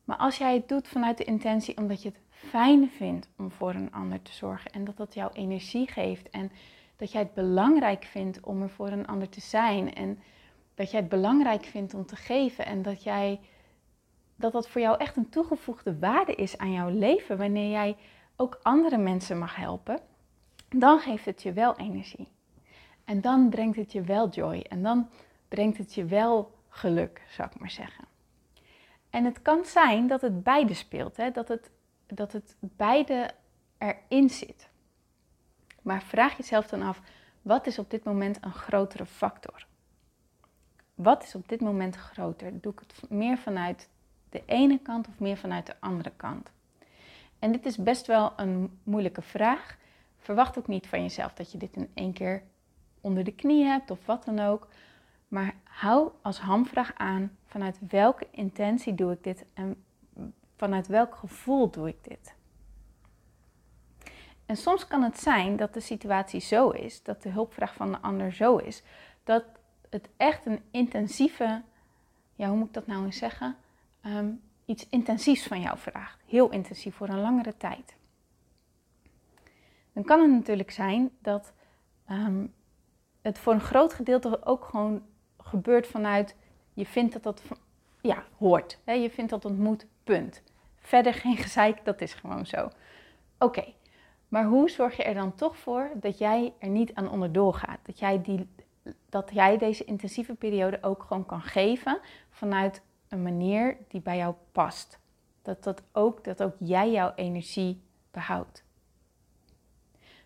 Maar 0.04 0.18
als 0.18 0.38
jij 0.38 0.54
het 0.54 0.68
doet 0.68 0.88
vanuit 0.88 1.18
de 1.18 1.24
intentie 1.24 1.78
omdat 1.78 2.02
je 2.02 2.10
het 2.10 2.22
fijn 2.30 2.90
vindt 2.90 3.30
om 3.38 3.52
voor 3.52 3.74
een 3.74 3.92
ander 3.92 4.22
te 4.22 4.34
zorgen 4.34 4.72
en 4.72 4.86
dat 4.86 4.98
dat 4.98 5.14
jou 5.14 5.32
energie 5.34 5.92
geeft 5.92 6.30
en 6.30 6.52
dat 6.96 7.12
jij 7.12 7.22
het 7.22 7.34
belangrijk 7.34 8.04
vindt 8.04 8.40
om 8.40 8.62
er 8.62 8.70
voor 8.70 8.88
een 8.88 9.08
ander 9.08 9.30
te 9.30 9.42
zijn 9.42 9.94
en 9.94 10.20
dat 10.76 10.92
jij 10.92 11.00
het 11.00 11.10
belangrijk 11.10 11.66
vindt 11.66 11.94
om 11.94 12.06
te 12.06 12.16
geven 12.16 12.66
en 12.66 12.82
dat 12.82 13.04
jij 13.04 13.40
dat 14.38 14.52
dat 14.52 14.70
voor 14.70 14.82
jou 14.82 14.98
echt 14.98 15.16
een 15.16 15.30
toegevoegde 15.30 16.00
waarde 16.00 16.36
is 16.36 16.58
aan 16.58 16.72
jouw 16.72 16.90
leven 16.90 17.38
wanneer 17.38 17.70
jij 17.70 17.96
ook 18.36 18.60
andere 18.62 18.98
mensen 18.98 19.38
mag 19.38 19.56
helpen, 19.56 20.00
dan 20.70 21.00
geeft 21.00 21.26
het 21.26 21.44
je 21.44 21.54
wel 21.54 21.78
energie. 21.78 22.28
En 23.06 23.22
dan 23.22 23.50
brengt 23.50 23.78
het 23.78 23.92
je 23.92 24.02
wel 24.02 24.30
joy. 24.30 24.60
En 24.60 24.84
dan 24.84 25.10
brengt 25.48 25.78
het 25.78 25.94
je 25.94 26.06
wel 26.06 26.56
geluk, 26.70 27.22
zou 27.30 27.50
ik 27.54 27.60
maar 27.60 27.72
zeggen. 27.72 28.06
En 29.10 29.26
het 29.26 29.42
kan 29.42 29.66
zijn 29.66 30.08
dat 30.08 30.22
het 30.22 30.44
beide 30.44 30.74
speelt, 30.74 31.18
hè? 31.18 31.32
Dat, 31.32 31.48
het, 31.48 31.72
dat 32.08 32.32
het 32.32 32.56
beide 32.60 33.32
erin 33.78 34.30
zit. 34.30 34.70
Maar 35.82 36.02
vraag 36.02 36.38
jezelf 36.38 36.68
dan 36.68 36.82
af, 36.82 37.02
wat 37.42 37.68
is 37.68 37.80
op 37.80 37.90
dit 37.90 38.04
moment 38.04 38.38
een 38.42 38.54
grotere 38.54 39.06
factor? 39.06 39.68
Wat 40.96 41.24
is 41.24 41.36
op 41.36 41.48
dit 41.48 41.62
moment 41.62 41.96
groter? 41.96 42.62
Doe 42.62 42.72
ik 42.72 42.80
het 42.80 43.10
meer 43.10 43.38
vanuit 43.38 43.90
de 44.30 44.44
ene 44.46 44.80
kant 44.80 45.08
of 45.08 45.20
meer 45.20 45.38
vanuit 45.38 45.66
de 45.66 45.76
andere 45.80 46.12
kant? 46.16 46.52
En 47.40 47.52
dit 47.52 47.66
is 47.66 47.78
best 47.78 48.08
wel 48.08 48.34
een 48.36 48.80
moeilijke 48.84 49.22
vraag. 49.22 49.78
Verwacht 50.18 50.58
ook 50.58 50.68
niet 50.68 50.88
van 50.88 51.02
jezelf 51.02 51.34
dat 51.34 51.52
je 51.52 51.58
dit 51.58 51.76
in 51.76 51.90
één 51.94 52.14
keer 52.14 52.44
onder 53.02 53.24
de 53.24 53.36
knie 53.36 53.66
hebt 53.66 53.92
of 53.92 54.06
wat 54.06 54.26
dan 54.26 54.40
ook. 54.40 54.68
Maar 55.28 55.56
hou 55.64 56.12
als 56.22 56.40
hamvraag 56.40 56.94
aan 56.96 57.38
vanuit 57.46 57.80
welke 57.90 58.28
intentie 58.32 58.96
doe 58.96 59.12
ik 59.12 59.24
dit 59.24 59.46
en 59.54 59.84
vanuit 60.56 60.88
welk 60.88 61.16
gevoel 61.16 61.70
doe 61.70 61.88
ik 61.88 62.04
dit. 62.04 62.36
En 64.46 64.56
soms 64.56 64.88
kan 64.88 65.04
het 65.04 65.20
zijn 65.20 65.56
dat 65.56 65.74
de 65.74 65.80
situatie 65.80 66.40
zo 66.40 66.70
is, 66.70 67.04
dat 67.04 67.22
de 67.22 67.30
hulpvraag 67.30 67.74
van 67.74 67.92
de 67.92 68.02
ander 68.02 68.34
zo 68.34 68.58
is, 68.58 68.84
dat 69.24 69.44
het 69.90 70.10
echt 70.18 70.46
een 70.46 70.62
intensieve, 70.72 71.62
ja, 72.36 72.48
hoe 72.48 72.58
moet 72.58 72.68
ik 72.68 72.74
dat 72.74 72.88
nou 72.88 73.06
eens 73.06 73.18
zeggen? 73.18 73.56
Ehm, 74.08 74.32
iets 74.66 74.90
intensiefs 74.90 75.48
van 75.48 75.62
jou 75.62 75.78
vraagt. 75.78 76.22
Heel 76.26 76.50
intensief 76.50 76.96
voor 76.96 77.10
een 77.10 77.22
langere 77.22 77.58
tijd. 77.58 77.96
Dan 79.94 80.04
kan 80.04 80.22
het 80.22 80.32
natuurlijk 80.32 80.72
zijn 80.72 81.12
dat 81.22 81.54
ehm, 82.06 82.48
het 83.22 83.40
voor 83.40 83.54
een 83.54 83.60
groot 83.60 83.94
gedeelte 83.94 84.46
ook 84.46 84.66
gewoon 84.66 85.06
gebeurt 85.38 85.88
vanuit 85.88 86.36
je 86.74 86.86
vindt 86.86 87.14
dat 87.14 87.24
dat 87.24 87.42
ja, 88.02 88.24
hoort. 88.38 88.80
Hè? 88.84 88.94
Je 88.94 89.10
vindt 89.10 89.32
dat 89.32 89.44
het 89.44 89.58
moet, 89.58 89.88
punt. 90.04 90.44
Verder 90.76 91.14
geen 91.14 91.38
gezeik, 91.38 91.86
dat 91.86 92.02
is 92.02 92.14
gewoon 92.14 92.46
zo. 92.46 92.70
Oké, 93.40 93.74
maar 94.28 94.46
hoe 94.46 94.70
zorg 94.70 94.98
je 94.98 95.04
er 95.04 95.14
dan 95.14 95.36
toch 95.36 95.58
voor 95.58 95.92
dat 95.94 96.18
jij 96.18 96.54
er 96.60 96.70
niet 96.70 96.94
aan 96.94 97.10
onderdoor 97.10 97.54
gaat? 97.54 97.80
Dat 97.84 98.00
jij, 98.00 98.22
die, 98.22 98.50
dat 99.10 99.30
jij 99.34 99.58
deze 99.58 99.84
intensieve 99.84 100.34
periode 100.34 100.84
ook 100.84 101.04
gewoon 101.04 101.26
kan 101.26 101.42
geven 101.42 102.00
vanuit 102.30 102.82
een 103.10 103.22
manier 103.22 103.78
die 103.88 104.02
bij 104.02 104.18
jou 104.18 104.36
past. 104.52 105.00
Dat, 105.42 105.64
dat, 105.64 105.84
ook, 105.92 106.24
dat 106.24 106.44
ook 106.44 106.56
jij 106.60 106.92
jouw 106.92 107.14
energie 107.16 107.82
behoudt. 108.12 108.64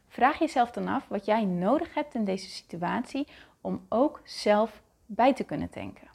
Vraag 0.08 0.40
jezelf 0.40 0.72
dan 0.72 0.88
af 0.88 1.08
wat 1.08 1.26
jij 1.26 1.46
nodig 1.46 1.94
hebt 1.94 2.14
in 2.14 2.26
deze 2.26 2.50
situatie 2.50 3.28
om 3.62 3.86
ook 3.90 4.22
zelf 4.24 4.82
bij 5.06 5.34
te 5.34 5.44
kunnen 5.44 5.70
tanken. 5.70 6.08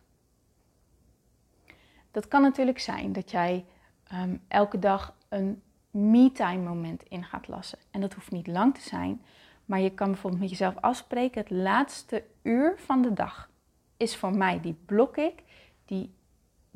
Dat 2.11 2.29
kan 2.29 2.43
natuurlijk 2.43 2.79
zijn 2.79 3.13
dat 3.13 3.31
jij 3.31 3.65
um, 4.13 4.43
elke 4.49 4.79
dag 4.79 5.17
een 5.29 5.63
me-time 5.91 6.63
moment 6.63 7.03
in 7.03 7.25
gaat 7.25 7.49
lassen. 7.49 7.79
En 7.91 8.01
dat 8.01 8.15
hoeft 8.15 8.31
niet 8.31 8.47
lang 8.47 8.75
te 8.75 8.81
zijn, 8.81 9.23
maar 9.65 9.81
je 9.81 9.95
kan 9.95 10.11
bijvoorbeeld 10.11 10.43
met 10.43 10.51
jezelf 10.51 10.77
afspreken: 10.81 11.41
het 11.41 11.51
laatste 11.51 12.25
uur 12.43 12.75
van 12.79 13.03
de 13.03 13.13
dag 13.13 13.51
is 13.97 14.17
voor 14.17 14.37
mij, 14.37 14.61
die 14.61 14.77
blok 14.87 15.17
ik, 15.17 15.43
die 15.85 16.15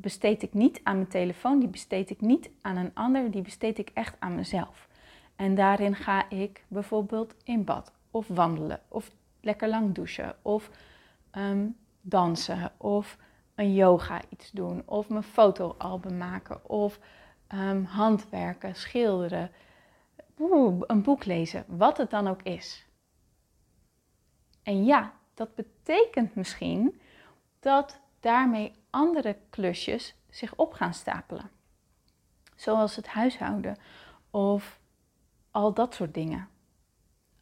besteed 0.00 0.42
ik 0.42 0.54
niet 0.54 0.80
aan 0.82 0.96
mijn 0.96 1.08
telefoon, 1.08 1.58
die 1.58 1.68
besteed 1.68 2.10
ik 2.10 2.20
niet 2.20 2.50
aan 2.60 2.76
een 2.76 2.94
ander, 2.94 3.30
die 3.30 3.42
besteed 3.42 3.78
ik 3.78 3.90
echt 3.94 4.16
aan 4.18 4.34
mezelf. 4.34 4.88
En 5.36 5.54
daarin 5.54 5.94
ga 5.94 6.30
ik 6.30 6.64
bijvoorbeeld 6.68 7.34
in 7.44 7.64
bad 7.64 7.92
of 8.10 8.28
wandelen 8.28 8.80
of 8.88 9.10
lekker 9.40 9.68
lang 9.68 9.94
douchen 9.94 10.36
of 10.42 10.70
ehm, 11.30 11.66
dansen 12.00 12.72
of 12.76 13.18
een 13.54 13.74
yoga 13.74 14.20
iets 14.28 14.50
doen 14.50 14.82
of 14.86 15.08
mijn 15.08 15.22
fotoalbum 15.22 16.16
maken 16.16 16.68
of 16.68 16.98
um, 17.54 17.84
handwerken, 17.84 18.74
schilderen, 18.74 19.50
een 20.86 21.02
boek 21.02 21.24
lezen, 21.24 21.64
wat 21.66 21.96
het 21.96 22.10
dan 22.10 22.28
ook 22.28 22.42
is. 22.42 22.86
En 24.62 24.84
ja, 24.84 25.12
dat 25.34 25.54
betekent 25.54 26.34
misschien 26.34 27.00
dat 27.60 28.00
daarmee 28.20 28.72
andere 28.90 29.36
klusjes 29.50 30.14
zich 30.28 30.54
op 30.56 30.72
gaan 30.72 30.94
stapelen. 30.94 31.50
Zoals 32.56 32.96
het 32.96 33.06
huishouden 33.06 33.76
of 34.30 34.80
al 35.50 35.74
dat 35.74 35.94
soort 35.94 36.14
dingen. 36.14 36.48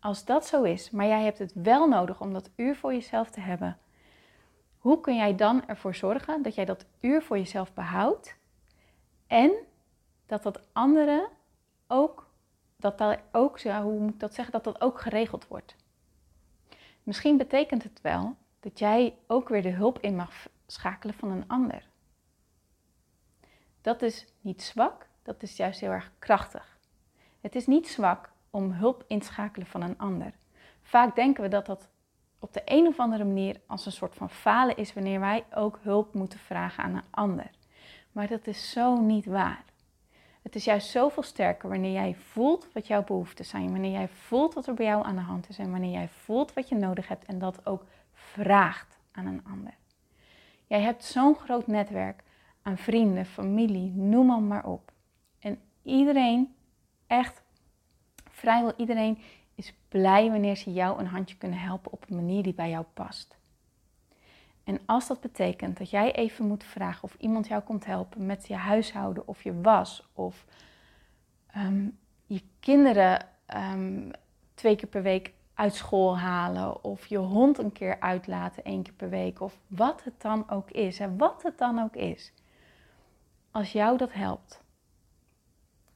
Als 0.00 0.25
dat 0.25 0.47
zo 0.47 0.62
is, 0.62 0.90
maar 0.90 1.07
jij 1.07 1.23
hebt 1.23 1.38
het 1.38 1.52
wel 1.55 1.88
nodig 1.88 2.21
om 2.21 2.33
dat 2.33 2.50
uur 2.57 2.76
voor 2.76 2.93
jezelf 2.93 3.31
te 3.31 3.40
hebben, 3.40 3.78
hoe 4.78 5.00
kun 5.00 5.17
jij 5.17 5.35
dan 5.35 5.67
ervoor 5.67 5.95
zorgen 5.95 6.43
dat 6.43 6.55
jij 6.55 6.64
dat 6.64 6.85
uur 7.00 7.23
voor 7.23 7.38
jezelf 7.38 7.73
behoudt 7.73 8.37
en 9.26 9.52
dat 10.26 10.43
dat 10.43 10.61
andere 10.73 11.28
ook, 11.87 12.31
dat 12.76 12.99
daar 12.99 13.23
ook, 13.33 13.61
hoe 13.61 13.99
moet 13.99 14.12
ik 14.12 14.21
dat 14.21 14.35
zeggen, 14.35 14.52
dat 14.52 14.64
dat 14.64 14.81
ook 14.81 15.00
geregeld 15.00 15.49
wordt? 15.49 15.76
Misschien 17.02 17.37
betekent 17.37 17.83
het 17.83 18.00
wel 18.00 18.37
dat 18.61 18.78
jij 18.78 19.14
ook 19.26 19.49
weer 19.49 19.62
de 19.62 19.71
hulp 19.71 19.99
in 20.00 20.17
mag 20.17 20.47
schakelen 20.72 21.14
van 21.14 21.30
een 21.30 21.48
ander. 21.48 21.88
Dat 23.80 24.02
is 24.02 24.26
niet 24.40 24.62
zwak, 24.62 25.08
dat 25.22 25.42
is 25.42 25.56
juist 25.56 25.80
heel 25.80 25.90
erg 25.90 26.12
krachtig. 26.18 26.78
Het 27.40 27.54
is 27.54 27.66
niet 27.66 27.88
zwak 27.88 28.30
om 28.50 28.72
hulp 28.72 29.04
in 29.06 29.18
te 29.18 29.26
schakelen 29.26 29.66
van 29.66 29.82
een 29.82 29.98
ander. 29.98 30.32
Vaak 30.82 31.14
denken 31.14 31.42
we 31.42 31.48
dat 31.48 31.66
dat 31.66 31.88
op 32.38 32.52
de 32.52 32.62
een 32.64 32.87
of 32.87 32.98
andere 32.98 33.25
manier 33.25 33.60
als 33.66 33.87
een 33.87 33.92
soort 33.92 34.14
van 34.14 34.30
falen 34.30 34.76
is 34.76 34.94
wanneer 34.94 35.20
wij 35.20 35.44
ook 35.54 35.78
hulp 35.82 36.14
moeten 36.14 36.38
vragen 36.38 36.84
aan 36.84 36.94
een 36.94 37.10
ander. 37.10 37.50
Maar 38.12 38.28
dat 38.28 38.46
is 38.46 38.70
zo 38.70 39.00
niet 39.00 39.25
waar. 39.25 39.64
Het 40.42 40.54
is 40.54 40.64
juist 40.64 40.90
zoveel 40.90 41.22
sterker 41.22 41.68
wanneer 41.68 41.92
jij 41.92 42.14
voelt 42.14 42.72
wat 42.72 42.87
jouw 42.87 43.04
behoeften 43.04 43.44
zijn, 43.44 43.70
wanneer 43.70 43.90
jij 43.90 44.08
voelt 44.08 44.54
wat 44.54 44.66
er 44.66 44.75
bij 44.75 44.87
jou 44.87 45.04
aan 45.04 45.16
de 45.16 45.22
hand 45.22 45.48
is 45.48 45.58
en 45.58 45.70
wanneer 45.70 45.90
jij 45.90 46.08
voelt 46.08 46.52
wat 46.52 46.68
je 46.68 46.75
nodig 46.75 47.08
hebt 47.08 47.25
en 47.25 47.38
dat 47.38 47.66
ook 47.66 47.84
vraagt 48.12 48.98
aan 49.12 49.26
een 49.26 49.44
ander. 49.50 49.75
Jij 50.68 50.80
hebt 50.80 51.04
zo'n 51.04 51.34
groot 51.34 51.66
netwerk 51.66 52.22
aan 52.62 52.78
vrienden, 52.78 53.26
familie, 53.26 53.90
noem 53.90 54.46
maar, 54.46 54.64
op. 54.64 54.92
En 55.38 55.60
iedereen, 55.82 56.54
echt 57.06 57.42
vrijwel 58.30 58.72
iedereen, 58.76 59.18
is 59.54 59.75
blij 59.88 60.30
wanneer 60.30 60.56
ze 60.56 60.72
jou 60.72 60.98
een 60.98 61.06
handje 61.06 61.37
kunnen 61.37 61.58
helpen 61.58 61.92
op 61.92 62.04
een 62.08 62.16
manier 62.16 62.42
die 62.42 62.54
bij 62.54 62.70
jou 62.70 62.84
past. 62.94 63.37
En 64.64 64.80
als 64.87 65.06
dat 65.06 65.20
betekent 65.20 65.78
dat 65.78 65.90
jij 65.90 66.12
even 66.12 66.46
moet 66.46 66.64
vragen 66.64 67.02
of 67.02 67.16
iemand 67.18 67.48
jou 67.48 67.62
komt 67.62 67.84
helpen 67.84 68.26
met 68.26 68.46
je 68.46 68.54
huishouden 68.54 69.28
of 69.28 69.42
je 69.42 69.60
was 69.60 70.08
of 70.12 70.44
ehm, 71.46 71.88
je 72.26 72.42
kinderen 72.60 73.26
ehm, 73.46 74.10
twee 74.54 74.76
keer 74.76 74.88
per 74.88 75.02
week 75.02 75.32
uit 75.59 75.75
school 75.75 76.19
halen 76.19 76.85
of 76.85 77.07
je 77.07 77.17
hond 77.17 77.59
een 77.59 77.73
keer 77.73 78.00
uitlaten 78.00 78.65
één 78.65 78.83
keer 78.83 78.93
per 78.93 79.09
week 79.09 79.41
of 79.41 79.59
wat 79.67 80.05
het 80.05 80.21
dan 80.21 80.50
ook 80.50 80.71
is 80.71 80.99
en 80.99 81.17
wat 81.17 81.43
het 81.43 81.59
dan 81.59 81.79
ook 81.79 81.95
is. 81.97 82.33
Als 83.50 83.73
jou 83.73 83.97
dat 83.97 84.12
helpt 84.12 84.62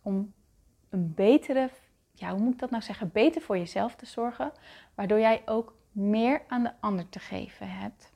om 0.02 0.32
een 0.88 1.14
betere, 1.14 1.70
ja 2.12 2.30
hoe 2.30 2.40
moet 2.40 2.52
ik 2.52 2.58
dat 2.58 2.70
nou 2.70 2.82
zeggen, 2.82 3.10
beter 3.12 3.42
voor 3.42 3.58
jezelf 3.58 3.94
te 3.94 4.06
zorgen, 4.06 4.52
waardoor 4.94 5.18
jij 5.18 5.42
ook 5.44 5.76
meer 5.92 6.42
aan 6.48 6.62
de 6.62 6.72
ander 6.80 7.08
te 7.08 7.18
geven 7.18 7.70
hebt. 7.70 8.12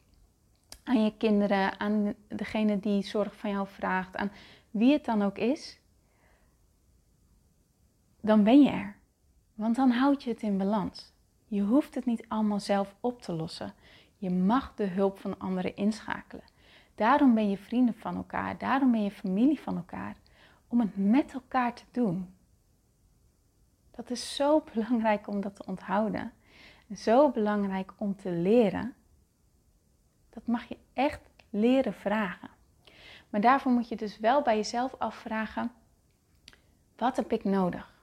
Aan 0.85 1.05
je 1.05 1.17
kinderen, 1.17 1.81
aan 1.81 2.15
degene 2.29 2.81
die 2.81 3.03
zorg 3.03 3.37
van 3.37 3.51
jou 3.51 3.69
vraagt, 3.69 4.17
aan 4.17 4.33
wie 4.71 4.93
het 4.93 5.05
dan 5.05 5.23
ook 5.23 5.39
is, 5.39 5.81
dan 8.21 8.45
ben 8.45 8.63
je 8.63 8.71
er. 8.71 8.97
Want 9.55 9.77
dan 9.77 9.91
houd 9.91 10.23
je 10.23 10.31
het 10.31 10.43
in 10.43 10.59
balans. 10.59 11.15
Je 11.49 11.63
hoeft 11.63 11.95
het 11.95 12.05
niet 12.05 12.25
allemaal 12.29 12.61
zelf 12.61 12.95
op 13.01 13.23
te 13.23 13.33
lossen. 13.33 13.75
Je 14.17 14.31
mag 14.31 14.75
de 14.75 14.87
hulp 14.87 15.19
van 15.19 15.39
anderen 15.39 15.77
inschakelen. 15.77 16.45
Daarom 16.95 17.35
ben 17.35 17.51
je 17.51 17.59
vrienden 17.59 17.95
van 17.95 18.17
elkaar, 18.17 18.59
daarom 18.59 18.91
ben 18.91 19.03
je 19.03 19.11
familie 19.11 19.61
van 19.61 19.77
elkaar, 19.77 20.17
om 20.69 20.81
het 20.81 20.97
met 20.97 21.33
elkaar 21.33 21.75
te 21.75 21.85
doen. 21.91 22.35
Dat 23.91 24.11
is 24.11 24.35
zo 24.35 24.63
belangrijk 24.73 25.29
om 25.29 25.41
dat 25.41 25.57
te 25.57 25.67
onthouden. 25.67 26.33
Zo 26.95 27.31
belangrijk 27.31 27.93
om 27.97 28.17
te 28.17 28.31
leren. 28.31 28.95
Dat 30.31 30.47
mag 30.47 30.65
je 30.65 30.79
echt 30.93 31.21
leren 31.51 31.95
vragen. 31.95 32.49
Maar 33.31 33.41
daarvoor 33.41 33.73
moet 33.73 33.89
je 33.89 33.97
dus 33.97 34.19
wel 34.19 34.43
bij 34.43 34.57
jezelf 34.57 34.95
afvragen: 34.99 35.73
wat 36.97 37.17
heb 37.17 37.33
ik 37.33 37.45
nodig? 37.45 37.95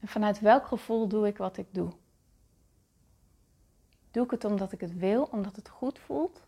En 0.00 0.08
vanuit 0.08 0.40
welk 0.40 0.66
gevoel 0.66 1.08
doe 1.08 1.26
ik 1.26 1.36
wat 1.36 1.56
ik 1.56 1.66
doe? 1.70 1.92
Doe 4.16 4.24
ik 4.24 4.30
het 4.30 4.44
omdat 4.44 4.72
ik 4.72 4.80
het 4.80 4.98
wil, 4.98 5.28
omdat 5.30 5.56
het 5.56 5.68
goed 5.68 5.98
voelt? 5.98 6.42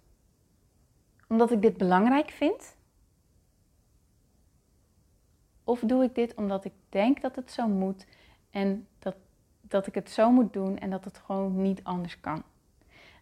Omdat 1.29 1.51
ik 1.51 1.63
dit 1.63 1.77
belangrijk 1.77 2.31
vind? 2.31 2.77
Of 5.65 5.81
doe 5.81 6.05
ik 6.05 6.15
dit 6.15 6.35
omdat 6.35 6.65
ik 6.65 6.73
denk 6.89 7.21
dat 7.21 7.37
het 7.37 7.53
zo 7.53 7.67
moet 7.67 8.07
en 8.51 8.87
dat, 8.99 9.17
dat 9.61 9.87
ik 9.87 9.95
het 9.95 10.11
zo 10.11 10.31
moet 10.31 10.53
doen 10.53 10.79
en 10.79 10.91
dat 10.91 11.05
het 11.05 11.19
gewoon 11.19 11.63
niet 11.63 11.85
anders 11.85 12.21
kan? 12.21 12.43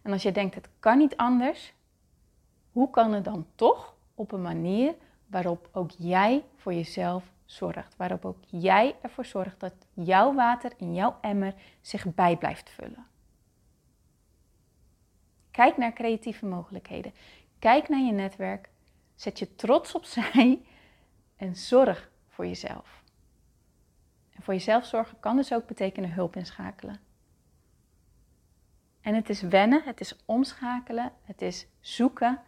En 0.01 0.11
als 0.11 0.23
je 0.23 0.31
denkt 0.31 0.55
het 0.55 0.69
kan 0.79 0.97
niet 0.97 1.17
anders, 1.17 1.73
hoe 2.71 2.89
kan 2.89 3.13
het 3.13 3.23
dan 3.23 3.45
toch 3.55 3.95
op 4.15 4.31
een 4.31 4.41
manier 4.41 4.95
waarop 5.25 5.69
ook 5.71 5.91
jij 5.97 6.43
voor 6.55 6.73
jezelf 6.73 7.31
zorgt? 7.45 7.95
Waarop 7.95 8.25
ook 8.25 8.39
jij 8.45 8.95
ervoor 9.01 9.25
zorgt 9.25 9.59
dat 9.59 9.73
jouw 9.93 10.33
water 10.33 10.71
in 10.77 10.93
jouw 10.93 11.17
emmer 11.21 11.53
zich 11.81 12.13
bij 12.13 12.37
blijft 12.37 12.69
vullen. 12.69 13.07
Kijk 15.57 15.77
naar 15.77 15.93
creatieve 15.93 16.45
mogelijkheden. 16.45 17.13
Kijk 17.59 17.89
naar 17.89 17.99
je 17.99 18.11
netwerk. 18.11 18.69
Zet 19.15 19.39
je 19.39 19.55
trots 19.55 19.95
opzij 19.95 20.61
en 21.35 21.55
zorg 21.55 22.11
voor 22.27 22.45
jezelf. 22.45 23.03
En 24.35 24.43
voor 24.43 24.53
jezelf 24.53 24.85
zorgen 24.85 25.19
kan 25.19 25.35
dus 25.35 25.53
ook 25.53 25.67
betekenen 25.67 26.13
hulp 26.13 26.35
inschakelen. 26.35 26.99
En 29.01 29.15
het 29.15 29.29
is 29.29 29.41
wennen, 29.41 29.83
het 29.83 29.99
is 29.99 30.15
omschakelen, 30.25 31.11
het 31.23 31.41
is 31.41 31.67
zoeken 31.79 32.41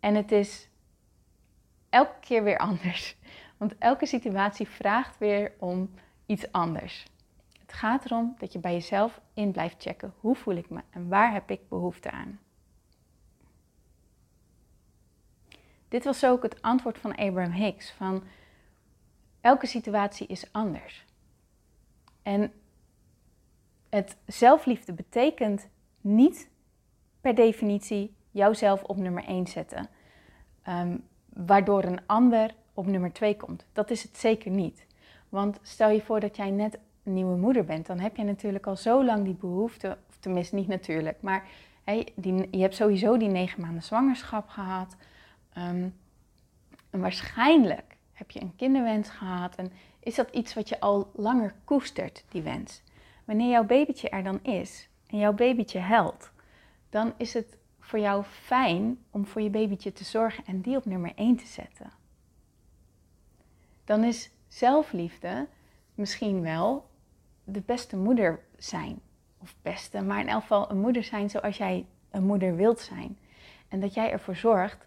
en 0.00 0.14
het 0.14 0.32
is 0.32 0.68
elke 1.90 2.20
keer 2.20 2.44
weer 2.44 2.58
anders. 2.68 3.16
Want 3.56 3.78
elke 3.78 4.06
situatie 4.06 4.68
vraagt 4.68 5.18
weer 5.18 5.52
om 5.58 5.94
iets 6.26 6.52
anders 6.52 7.06
gaat 7.74 8.04
erom 8.04 8.34
dat 8.38 8.52
je 8.52 8.58
bij 8.58 8.72
jezelf 8.72 9.20
in 9.32 9.52
blijft 9.52 9.82
checken. 9.82 10.14
Hoe 10.20 10.34
voel 10.34 10.54
ik 10.54 10.70
me 10.70 10.80
en 10.90 11.08
waar 11.08 11.32
heb 11.32 11.50
ik 11.50 11.68
behoefte 11.68 12.10
aan? 12.10 12.40
Dit 15.88 16.04
was 16.04 16.24
ook 16.24 16.42
het 16.42 16.62
antwoord 16.62 16.98
van 16.98 17.14
Abraham 17.14 17.52
Hicks 17.52 17.92
van 17.92 18.22
elke 19.40 19.66
situatie 19.66 20.26
is 20.26 20.52
anders. 20.52 21.04
En 22.22 22.52
het 23.88 24.16
zelfliefde 24.26 24.92
betekent 24.92 25.68
niet 26.00 26.50
per 27.20 27.34
definitie 27.34 28.14
jouzelf 28.30 28.82
op 28.82 28.96
nummer 28.96 29.24
1 29.28 29.46
zetten, 29.46 29.88
ehm, 30.62 30.96
waardoor 31.28 31.84
een 31.84 32.06
ander 32.06 32.54
op 32.74 32.86
nummer 32.86 33.12
2 33.12 33.36
komt. 33.36 33.66
Dat 33.72 33.90
is 33.90 34.02
het 34.02 34.16
zeker 34.16 34.50
niet. 34.50 34.86
Want 35.28 35.58
stel 35.62 35.90
je 35.90 36.02
voor 36.02 36.20
dat 36.20 36.36
jij 36.36 36.50
net 36.50 36.78
nieuwe 37.12 37.36
moeder 37.36 37.64
bent, 37.64 37.86
dan 37.86 37.98
heb 37.98 38.16
je 38.16 38.24
natuurlijk 38.24 38.66
al 38.66 38.76
zo 38.76 39.04
lang 39.04 39.24
die 39.24 39.34
behoefte, 39.34 39.98
of 40.08 40.16
tenminste 40.20 40.54
niet 40.54 40.68
natuurlijk, 40.68 41.22
maar 41.22 41.46
hey, 41.84 42.08
die, 42.14 42.48
je 42.50 42.60
hebt 42.60 42.74
sowieso 42.74 43.16
die 43.16 43.28
negen 43.28 43.60
maanden 43.60 43.82
zwangerschap 43.82 44.48
gehad. 44.48 44.96
Ehm, 45.52 45.88
waarschijnlijk 46.90 47.96
heb 48.12 48.30
je 48.30 48.40
een 48.40 48.56
kinderwens 48.56 49.08
gehad 49.08 49.54
en 49.54 49.72
is 50.00 50.14
dat 50.14 50.30
iets 50.30 50.54
wat 50.54 50.68
je 50.68 50.80
al 50.80 51.10
langer 51.14 51.54
koestert, 51.64 52.24
die 52.28 52.42
wens. 52.42 52.82
Wanneer 53.24 53.50
jouw 53.50 53.64
babytje 53.64 54.08
er 54.08 54.22
dan 54.22 54.42
is 54.42 54.88
en 55.06 55.18
jouw 55.18 55.32
babytje 55.32 55.78
helpt, 55.78 56.30
dan 56.90 57.12
is 57.16 57.34
het 57.34 57.56
voor 57.80 57.98
jou 57.98 58.24
fijn 58.24 58.98
om 59.10 59.26
voor 59.26 59.42
je 59.42 59.50
babytje 59.50 59.92
te 59.92 60.04
zorgen 60.04 60.44
en 60.46 60.60
die 60.60 60.76
op 60.76 60.84
nummer 60.84 61.12
1 61.14 61.36
te 61.36 61.46
zetten. 61.46 61.92
Dan 63.84 64.04
is 64.04 64.30
zelfliefde 64.48 65.46
misschien 65.94 66.42
wel 66.42 66.86
de 67.44 67.60
beste 67.60 67.96
moeder 67.96 68.40
zijn. 68.56 69.00
Of 69.38 69.54
beste, 69.62 70.02
maar 70.02 70.20
in 70.20 70.28
elk 70.28 70.40
geval 70.40 70.70
een 70.70 70.80
moeder 70.80 71.04
zijn 71.04 71.30
zoals 71.30 71.56
jij 71.56 71.86
een 72.10 72.24
moeder 72.24 72.56
wilt 72.56 72.80
zijn. 72.80 73.18
En 73.68 73.80
dat 73.80 73.94
jij 73.94 74.10
ervoor 74.10 74.36
zorgt 74.36 74.86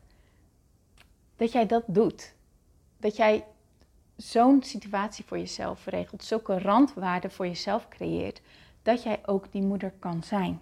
dat 1.36 1.52
jij 1.52 1.66
dat 1.66 1.84
doet. 1.88 2.34
Dat 2.98 3.16
jij 3.16 3.46
zo'n 4.16 4.64
situatie 4.64 5.26
voor 5.26 5.38
jezelf 5.38 5.86
regelt, 5.86 6.24
zulke 6.24 6.60
randwaarden 6.60 7.32
voor 7.32 7.48
jezelf 7.48 7.88
creëert, 7.88 8.42
dat 8.82 9.04
jij 9.04 9.20
ook 9.26 9.52
die 9.52 9.62
moeder 9.62 9.94
kan 10.00 10.24
zijn. 10.24 10.62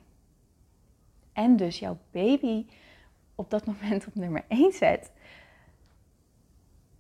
En 1.34 1.56
dus 1.56 1.80
jouw 1.80 1.98
baby 2.12 2.66
op 3.36 3.50
dat 3.50 3.66
moment 3.66 4.08
op 4.08 4.16
nummer 4.16 4.44
1 4.48 4.72
zet. 4.72 5.12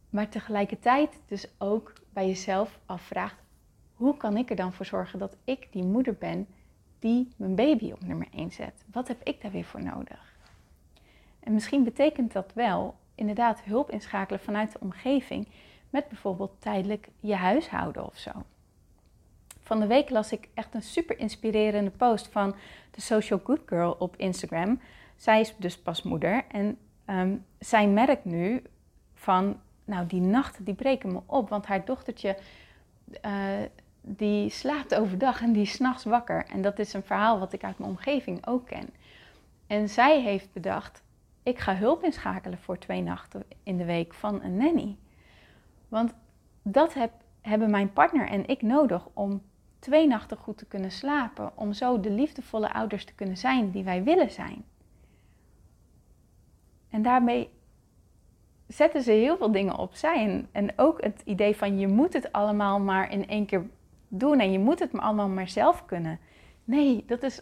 Maar 0.10 0.30
tegelijkertijd 0.30 1.20
dus 1.28 1.48
ook 1.58 1.94
bij 2.10 2.28
jezelf 2.28 2.80
afvraagt: 2.86 3.44
hoe 3.96 4.18
kan 4.18 4.38
ik 4.38 4.50
er 4.50 4.56
dan 4.56 4.74
voor 4.74 4.86
zorgen 4.86 5.20
dat 5.20 5.38
ik 5.44 5.68
die 5.72 5.84
moeder 5.84 6.14
ben 6.14 6.48
die 7.00 7.28
mijn 7.36 7.56
baby 7.56 7.92
op 7.92 8.02
nummer 8.02 8.28
1 8.32 8.52
zet? 8.52 8.84
Wat 8.92 9.08
heb 9.08 9.24
ik 9.24 9.42
daar 9.42 9.52
weer 9.52 9.66
voor 9.66 9.84
nodig? 9.84 10.36
En 11.40 11.54
misschien 11.54 11.84
betekent 11.84 12.34
dat 12.34 12.54
wel 12.54 12.96
inderdaad 13.16 13.62
hulp 13.64 13.92
inschakelen 13.92 14.40
vanuit 14.40 14.72
de 14.72 14.80
omgeving 14.80 15.48
met 15.90 16.08
bijvoorbeeld 16.08 16.56
tijdelijk 16.60 17.10
je 17.20 17.36
huishouden 17.36 18.06
of 18.06 18.18
zo. 18.18 18.32
Van 19.60 19.80
de 19.80 19.88
week 19.88 20.10
las 20.10 20.32
ik 20.32 20.50
echt 20.54 20.74
een 20.74 20.82
super 20.82 21.20
inspirerende 21.20 21.92
post 21.92 22.28
van 22.28 22.56
de 22.92 23.02
Social 23.02 23.42
Good 23.44 23.62
Girl 23.66 23.96
op 24.00 24.16
Instagram. 24.16 24.82
Zij 25.16 25.40
is 25.40 25.56
dus 25.58 25.78
pas 25.78 26.04
moeder 26.04 26.46
en 26.48 26.78
um, 27.06 27.46
zij 27.60 27.88
merkt 27.88 28.26
nu 28.26 28.62
van, 29.14 29.60
nou 29.86 30.08
die 30.08 30.22
nachten 30.22 30.64
die 30.64 30.74
breken 30.74 31.12
me 31.12 31.22
op, 31.26 31.50
want 31.50 31.66
haar 31.66 31.86
dochtertje 31.86 32.38
uh, 33.26 33.32
die 34.08 34.50
slaapt 34.50 34.96
overdag 34.96 35.42
en 35.42 35.54
die 35.54 35.62
is 35.62 35.72
s'nachts 35.72 36.04
wakker. 36.04 36.46
En 36.46 36.62
dat 36.62 36.80
is 36.80 36.94
een 36.94 37.04
verhaal 37.04 37.40
wat 37.40 37.54
ik 37.54 37.64
uit 37.64 37.78
mijn 37.78 37.90
omgeving 37.90 38.48
ook 38.48 38.66
ken. 38.66 38.90
En 39.68 39.90
zij 39.90 40.22
heeft 40.22 40.54
bedacht, 40.54 41.04
ik 41.44 41.60
ga 41.60 41.76
hulp 41.76 42.04
inschakelen 42.04 42.58
voor 42.58 42.78
twee 42.78 43.02
nachten 43.02 43.44
in 43.64 43.78
de 43.78 43.86
week 43.86 44.14
van 44.14 44.44
een 44.44 44.58
nanny. 44.58 44.96
Want 45.88 46.14
dat 46.62 46.94
heb, 46.94 47.12
hebben 47.42 47.70
mijn 47.70 47.94
partner 47.94 48.28
en 48.28 48.48
ik 48.48 48.62
nodig 48.62 49.08
om 49.14 49.42
twee 49.80 50.08
nachten 50.08 50.38
goed 50.38 50.58
te 50.58 50.66
kunnen 50.66 50.92
slapen. 50.92 51.52
Om 51.56 51.74
zo 51.74 52.00
de 52.00 52.10
liefdevolle 52.10 52.74
ouders 52.74 53.06
te 53.06 53.14
kunnen 53.14 53.38
zijn 53.38 53.72
die 53.72 53.84
wij 53.84 54.04
willen 54.04 54.32
zijn. 54.32 54.66
En 56.90 57.02
daarmee 57.02 57.50
zetten 58.68 59.02
ze 59.02 59.12
heel 59.12 59.38
veel 59.38 59.52
dingen 59.52 59.78
opzij. 59.78 60.24
En, 60.24 60.48
en 60.52 60.70
ook 60.76 61.04
het 61.04 61.22
idee 61.26 61.56
van 61.56 61.80
je 61.80 61.88
moet 61.88 62.14
het 62.14 62.32
allemaal 62.32 62.80
maar 62.80 63.12
in 63.12 63.28
één 63.28 63.46
keer 63.46 63.66
doen 64.18 64.40
en 64.40 64.52
je 64.52 64.60
moet 64.60 64.80
het 64.80 64.94
allemaal 64.94 65.28
maar 65.28 65.50
zelf 65.50 65.86
kunnen. 65.86 66.20
Nee, 66.64 67.04
dat 67.08 67.24
is 67.24 67.42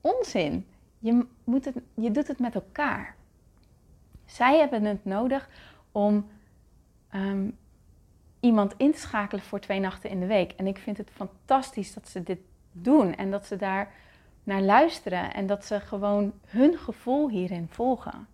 onzin. 0.00 0.66
Je, 0.98 1.26
moet 1.44 1.64
het, 1.64 1.74
je 1.94 2.10
doet 2.10 2.28
het 2.28 2.38
met 2.38 2.54
elkaar. 2.54 3.16
Zij 4.24 4.58
hebben 4.58 4.84
het 4.84 5.04
nodig 5.04 5.48
om 5.92 6.26
ehm, 7.10 7.50
iemand 8.40 8.74
in 8.76 8.92
te 8.92 8.98
schakelen 8.98 9.44
voor 9.44 9.60
twee 9.60 9.80
nachten 9.80 10.10
in 10.10 10.20
de 10.20 10.26
week. 10.26 10.52
En 10.52 10.66
ik 10.66 10.78
vind 10.78 10.96
het 10.96 11.10
fantastisch 11.10 11.94
dat 11.94 12.08
ze 12.08 12.22
dit 12.22 12.40
doen 12.72 13.14
en 13.14 13.30
dat 13.30 13.46
ze 13.46 13.56
daar 13.56 13.92
naar 14.44 14.62
luisteren 14.62 15.34
en 15.34 15.46
dat 15.46 15.64
ze 15.64 15.80
gewoon 15.80 16.32
hun 16.46 16.78
gevoel 16.78 17.28
hierin 17.28 17.68
volgen. 17.70 18.26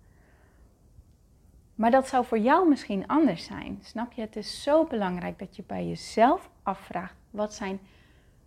Maar 1.74 1.90
dat 1.90 2.08
zou 2.08 2.24
voor 2.24 2.38
jou 2.38 2.68
misschien 2.68 3.06
anders 3.06 3.44
zijn. 3.44 3.78
Snap 3.82 4.12
je? 4.12 4.20
Het 4.20 4.36
is 4.36 4.62
zo 4.62 4.84
belangrijk 4.84 5.38
dat 5.38 5.56
je 5.56 5.62
bij 5.66 5.86
jezelf 5.86 6.50
afvraagt: 6.62 7.14
wat, 7.34 7.54
zijn, 7.54 7.80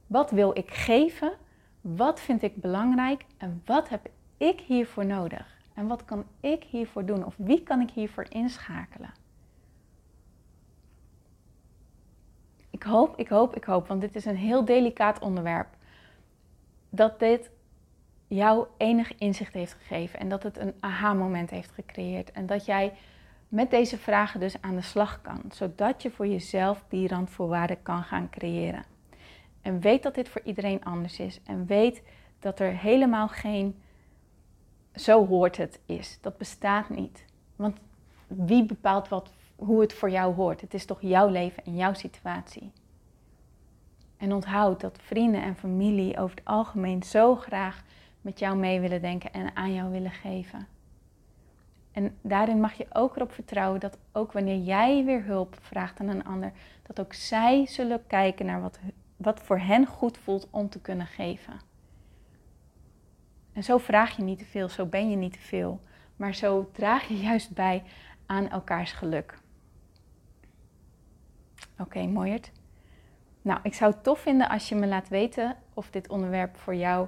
wat 0.07 0.31
wil 0.31 0.57
ik 0.57 0.73
geven? 0.73 1.33
Wat 1.81 2.19
vind 2.19 2.41
ik 2.41 2.55
belangrijk? 2.55 3.25
En 3.37 3.61
wat 3.65 3.89
heb 3.89 4.09
ik 4.37 4.59
hiervoor 4.59 5.05
nodig? 5.05 5.57
En 5.73 5.87
wat 5.87 6.05
kan 6.05 6.25
ik 6.39 6.63
hiervoor 6.63 7.05
doen? 7.05 7.25
Of 7.25 7.35
wie 7.37 7.63
kan 7.63 7.81
ik 7.81 7.89
hiervoor 7.89 8.25
inschakelen? 8.29 9.11
Ik 12.69 12.83
hoop, 12.83 13.17
ik 13.17 13.27
hoop, 13.27 13.55
ik 13.55 13.63
hoop, 13.63 13.87
want 13.87 14.01
dit 14.01 14.15
is 14.15 14.25
een 14.25 14.37
heel 14.37 14.65
delicaat 14.65 15.19
onderwerp. 15.19 15.67
Dat 16.89 17.19
dit 17.19 17.49
jou 18.27 18.67
enig 18.77 19.17
inzicht 19.17 19.53
heeft 19.53 19.73
gegeven 19.73 20.19
en 20.19 20.29
dat 20.29 20.43
het 20.43 20.57
een 20.57 20.73
aha-moment 20.79 21.49
heeft 21.49 21.71
gecreëerd. 21.71 22.31
En 22.31 22.45
dat 22.45 22.65
jij 22.65 22.93
met 23.47 23.71
deze 23.71 23.97
vragen 23.97 24.39
dus 24.39 24.61
aan 24.61 24.75
de 24.75 24.81
slag 24.81 25.21
kan, 25.21 25.41
zodat 25.51 26.01
je 26.01 26.11
voor 26.11 26.27
jezelf 26.27 26.83
die 26.87 27.07
randvoorwaarden 27.07 27.81
kan 27.81 28.03
gaan 28.03 28.29
creëren. 28.29 28.83
En 29.61 29.79
weet 29.79 30.03
dat 30.03 30.15
dit 30.15 30.29
voor 30.29 30.41
iedereen 30.43 30.83
anders 30.83 31.19
is 31.19 31.39
en 31.43 31.65
weet 31.65 32.01
dat 32.39 32.59
er 32.59 32.77
helemaal 32.77 33.27
geen 33.27 33.75
zo 34.95 35.27
hoort 35.27 35.57
het 35.57 35.79
is. 35.85 36.17
Dat 36.21 36.37
bestaat 36.37 36.89
niet. 36.89 37.25
Want 37.55 37.77
wie 38.27 38.65
bepaalt 38.65 39.07
wat, 39.07 39.31
hoe 39.55 39.81
het 39.81 39.93
voor 39.93 40.09
jou 40.09 40.35
hoort? 40.35 40.61
Het 40.61 40.73
is 40.73 40.85
toch 40.85 41.01
jouw 41.01 41.29
leven 41.29 41.65
en 41.65 41.75
jouw 41.75 41.93
situatie. 41.93 42.71
En 44.17 44.33
onthoud 44.33 44.81
dat 44.81 44.99
vrienden 45.01 45.41
en 45.41 45.55
familie 45.55 46.17
over 46.17 46.35
het 46.35 46.45
algemeen 46.45 47.03
zo 47.03 47.35
graag 47.35 47.83
met 48.21 48.39
jou 48.39 48.57
mee 48.57 48.79
willen 48.79 49.01
denken 49.01 49.33
en 49.33 49.55
aan 49.55 49.73
jou 49.73 49.91
willen 49.91 50.11
geven. 50.11 50.67
En 51.97 52.17
daarin 52.21 52.59
mag 52.59 52.73
je 52.73 52.87
ook 52.93 53.15
erop 53.15 53.31
vertrouwen 53.31 53.79
dat 53.79 53.97
ook 54.11 54.31
wanneer 54.31 54.57
jij 54.57 55.05
weer 55.05 55.23
hulp 55.23 55.57
vraagt 55.61 55.99
aan 55.99 56.07
een 56.07 56.25
ander, 56.25 56.51
dat 56.83 56.99
ook 56.99 57.13
zij 57.13 57.65
zullen 57.65 58.07
kijken 58.07 58.45
naar 58.45 58.61
wat, 58.61 58.79
wat 59.15 59.41
voor 59.41 59.59
hen 59.59 59.85
goed 59.85 60.17
voelt 60.17 60.47
om 60.49 60.69
te 60.69 60.81
kunnen 60.81 61.05
geven. 61.07 61.59
En 63.53 63.63
zo 63.63 63.77
vraag 63.77 64.15
je 64.15 64.23
niet 64.23 64.39
te 64.39 64.45
veel, 64.45 64.69
zo 64.69 64.85
ben 64.85 65.09
je 65.09 65.15
niet 65.15 65.33
te 65.33 65.39
veel, 65.39 65.81
maar 66.15 66.35
zo 66.35 66.69
draag 66.71 67.07
je 67.07 67.17
juist 67.17 67.53
bij 67.53 67.83
aan 68.25 68.49
elkaars 68.49 68.91
geluk. 68.91 69.39
Oké, 71.71 71.81
okay, 71.81 72.07
mooiert. 72.07 72.51
Nou, 73.41 73.59
ik 73.63 73.73
zou 73.73 73.91
het 73.91 74.03
tof 74.03 74.19
vinden 74.19 74.49
als 74.49 74.69
je 74.69 74.75
me 74.75 74.87
laat 74.87 75.07
weten 75.09 75.55
of 75.73 75.89
dit 75.89 76.09
onderwerp 76.09 76.57
voor 76.57 76.75
jou 76.75 77.07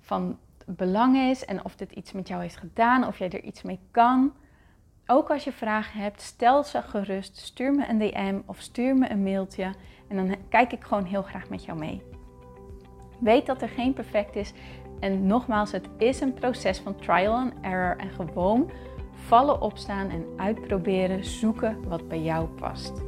van 0.00 0.38
belang 0.66 1.16
is 1.16 1.44
en 1.44 1.64
of 1.64 1.76
dit 1.76 1.92
iets 1.92 2.12
met 2.12 2.28
jou 2.28 2.42
heeft 2.42 2.56
gedaan, 2.56 3.06
of 3.06 3.18
jij 3.18 3.30
er 3.30 3.42
iets 3.42 3.62
mee 3.62 3.80
kan. 3.90 4.32
Ook 5.06 5.30
als 5.30 5.44
je 5.44 5.52
vragen 5.52 6.00
hebt, 6.00 6.22
stel 6.22 6.62
ze 6.62 6.82
gerust. 6.82 7.36
Stuur 7.36 7.74
me 7.74 7.88
een 7.88 7.98
DM 7.98 8.40
of 8.46 8.60
stuur 8.60 8.96
me 8.96 9.10
een 9.10 9.22
mailtje 9.22 9.74
en 10.08 10.16
dan 10.16 10.36
kijk 10.48 10.72
ik 10.72 10.84
gewoon 10.84 11.04
heel 11.04 11.22
graag 11.22 11.48
met 11.48 11.64
jou 11.64 11.78
mee. 11.78 12.02
Weet 13.20 13.46
dat 13.46 13.62
er 13.62 13.68
geen 13.68 13.92
perfect 13.92 14.36
is 14.36 14.52
en 15.00 15.26
nogmaals, 15.26 15.72
het 15.72 15.88
is 15.98 16.20
een 16.20 16.34
proces 16.34 16.78
van 16.78 16.96
trial 16.96 17.34
and 17.34 17.52
error 17.60 17.96
en 17.96 18.10
gewoon 18.10 18.70
vallen, 19.12 19.60
opstaan 19.60 20.10
en 20.10 20.26
uitproberen, 20.36 21.24
zoeken 21.24 21.88
wat 21.88 22.08
bij 22.08 22.22
jou 22.22 22.46
past. 22.46 23.02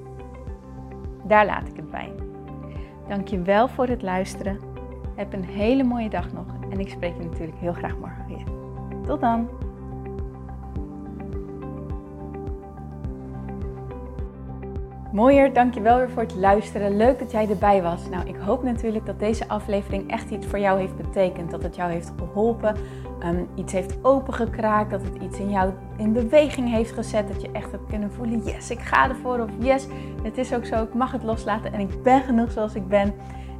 Daar 1.25 1.47
laat 1.47 1.69
ik 1.69 1.77
het 1.77 1.90
bij. 1.90 2.12
Dankjewel 3.09 3.69
voor 3.69 3.87
het 3.87 4.03
luisteren. 4.03 4.65
Heb 5.16 5.33
een 5.33 5.44
hele 5.44 5.85
mooie 5.85 6.09
dag 6.09 6.33
nog 6.33 6.46
en 6.70 6.81
ik 6.81 6.88
spreek 6.88 7.16
je 7.16 7.24
natuurlijk 7.24 7.59
heel 7.59 7.72
graag 7.72 7.96
morgen 7.98 8.26
weer. 8.26 8.44
Tot 9.07 9.20
dan! 9.20 9.48
Mooier, 15.12 15.52
dankjewel 15.52 15.96
weer 15.98 16.11
voor 16.11 16.22
het 16.22 16.35
luisteren. 16.35 16.96
Leuk 16.96 17.18
dat 17.18 17.31
jij 17.31 17.48
erbij 17.50 17.83
was. 17.83 18.09
Nou, 18.09 18.29
ik 18.29 18.37
hoop 18.37 18.62
natuurlijk 18.62 19.07
dat 19.07 19.18
deze 19.18 19.48
aflevering 19.48 20.11
echt 20.11 20.31
iets 20.31 20.46
voor 20.46 20.59
jou 20.59 20.79
heeft 20.79 20.96
betekend. 20.96 21.50
Dat 21.50 21.62
het 21.62 21.76
jou 21.76 21.92
heeft 21.92 22.12
geholpen, 22.18 22.76
um, 23.24 23.48
iets 23.55 23.72
heeft 23.72 23.96
opengekraakt, 24.02 24.90
dat 24.90 25.02
het 25.02 25.22
iets 25.22 25.38
in 25.38 25.50
jou 25.50 25.72
in 25.96 26.12
beweging 26.12 26.70
heeft 26.70 26.92
gezet. 26.92 27.29
Dat 27.29 27.42
je 27.42 27.50
echt 27.52 27.70
hebt 27.70 27.87
kunnen 27.88 28.12
voelen, 28.12 28.44
yes, 28.44 28.70
ik 28.70 28.81
ga 28.81 29.09
ervoor. 29.09 29.38
Of 29.38 29.50
yes, 29.59 29.87
het 30.22 30.38
is 30.38 30.55
ook 30.55 30.64
zo, 30.64 30.83
ik 30.83 30.94
mag 30.94 31.12
het 31.12 31.22
loslaten 31.22 31.72
en 31.72 31.81
ik 31.81 32.02
ben 32.02 32.22
genoeg 32.22 32.50
zoals 32.50 32.74
ik 32.74 32.88
ben. 32.88 33.14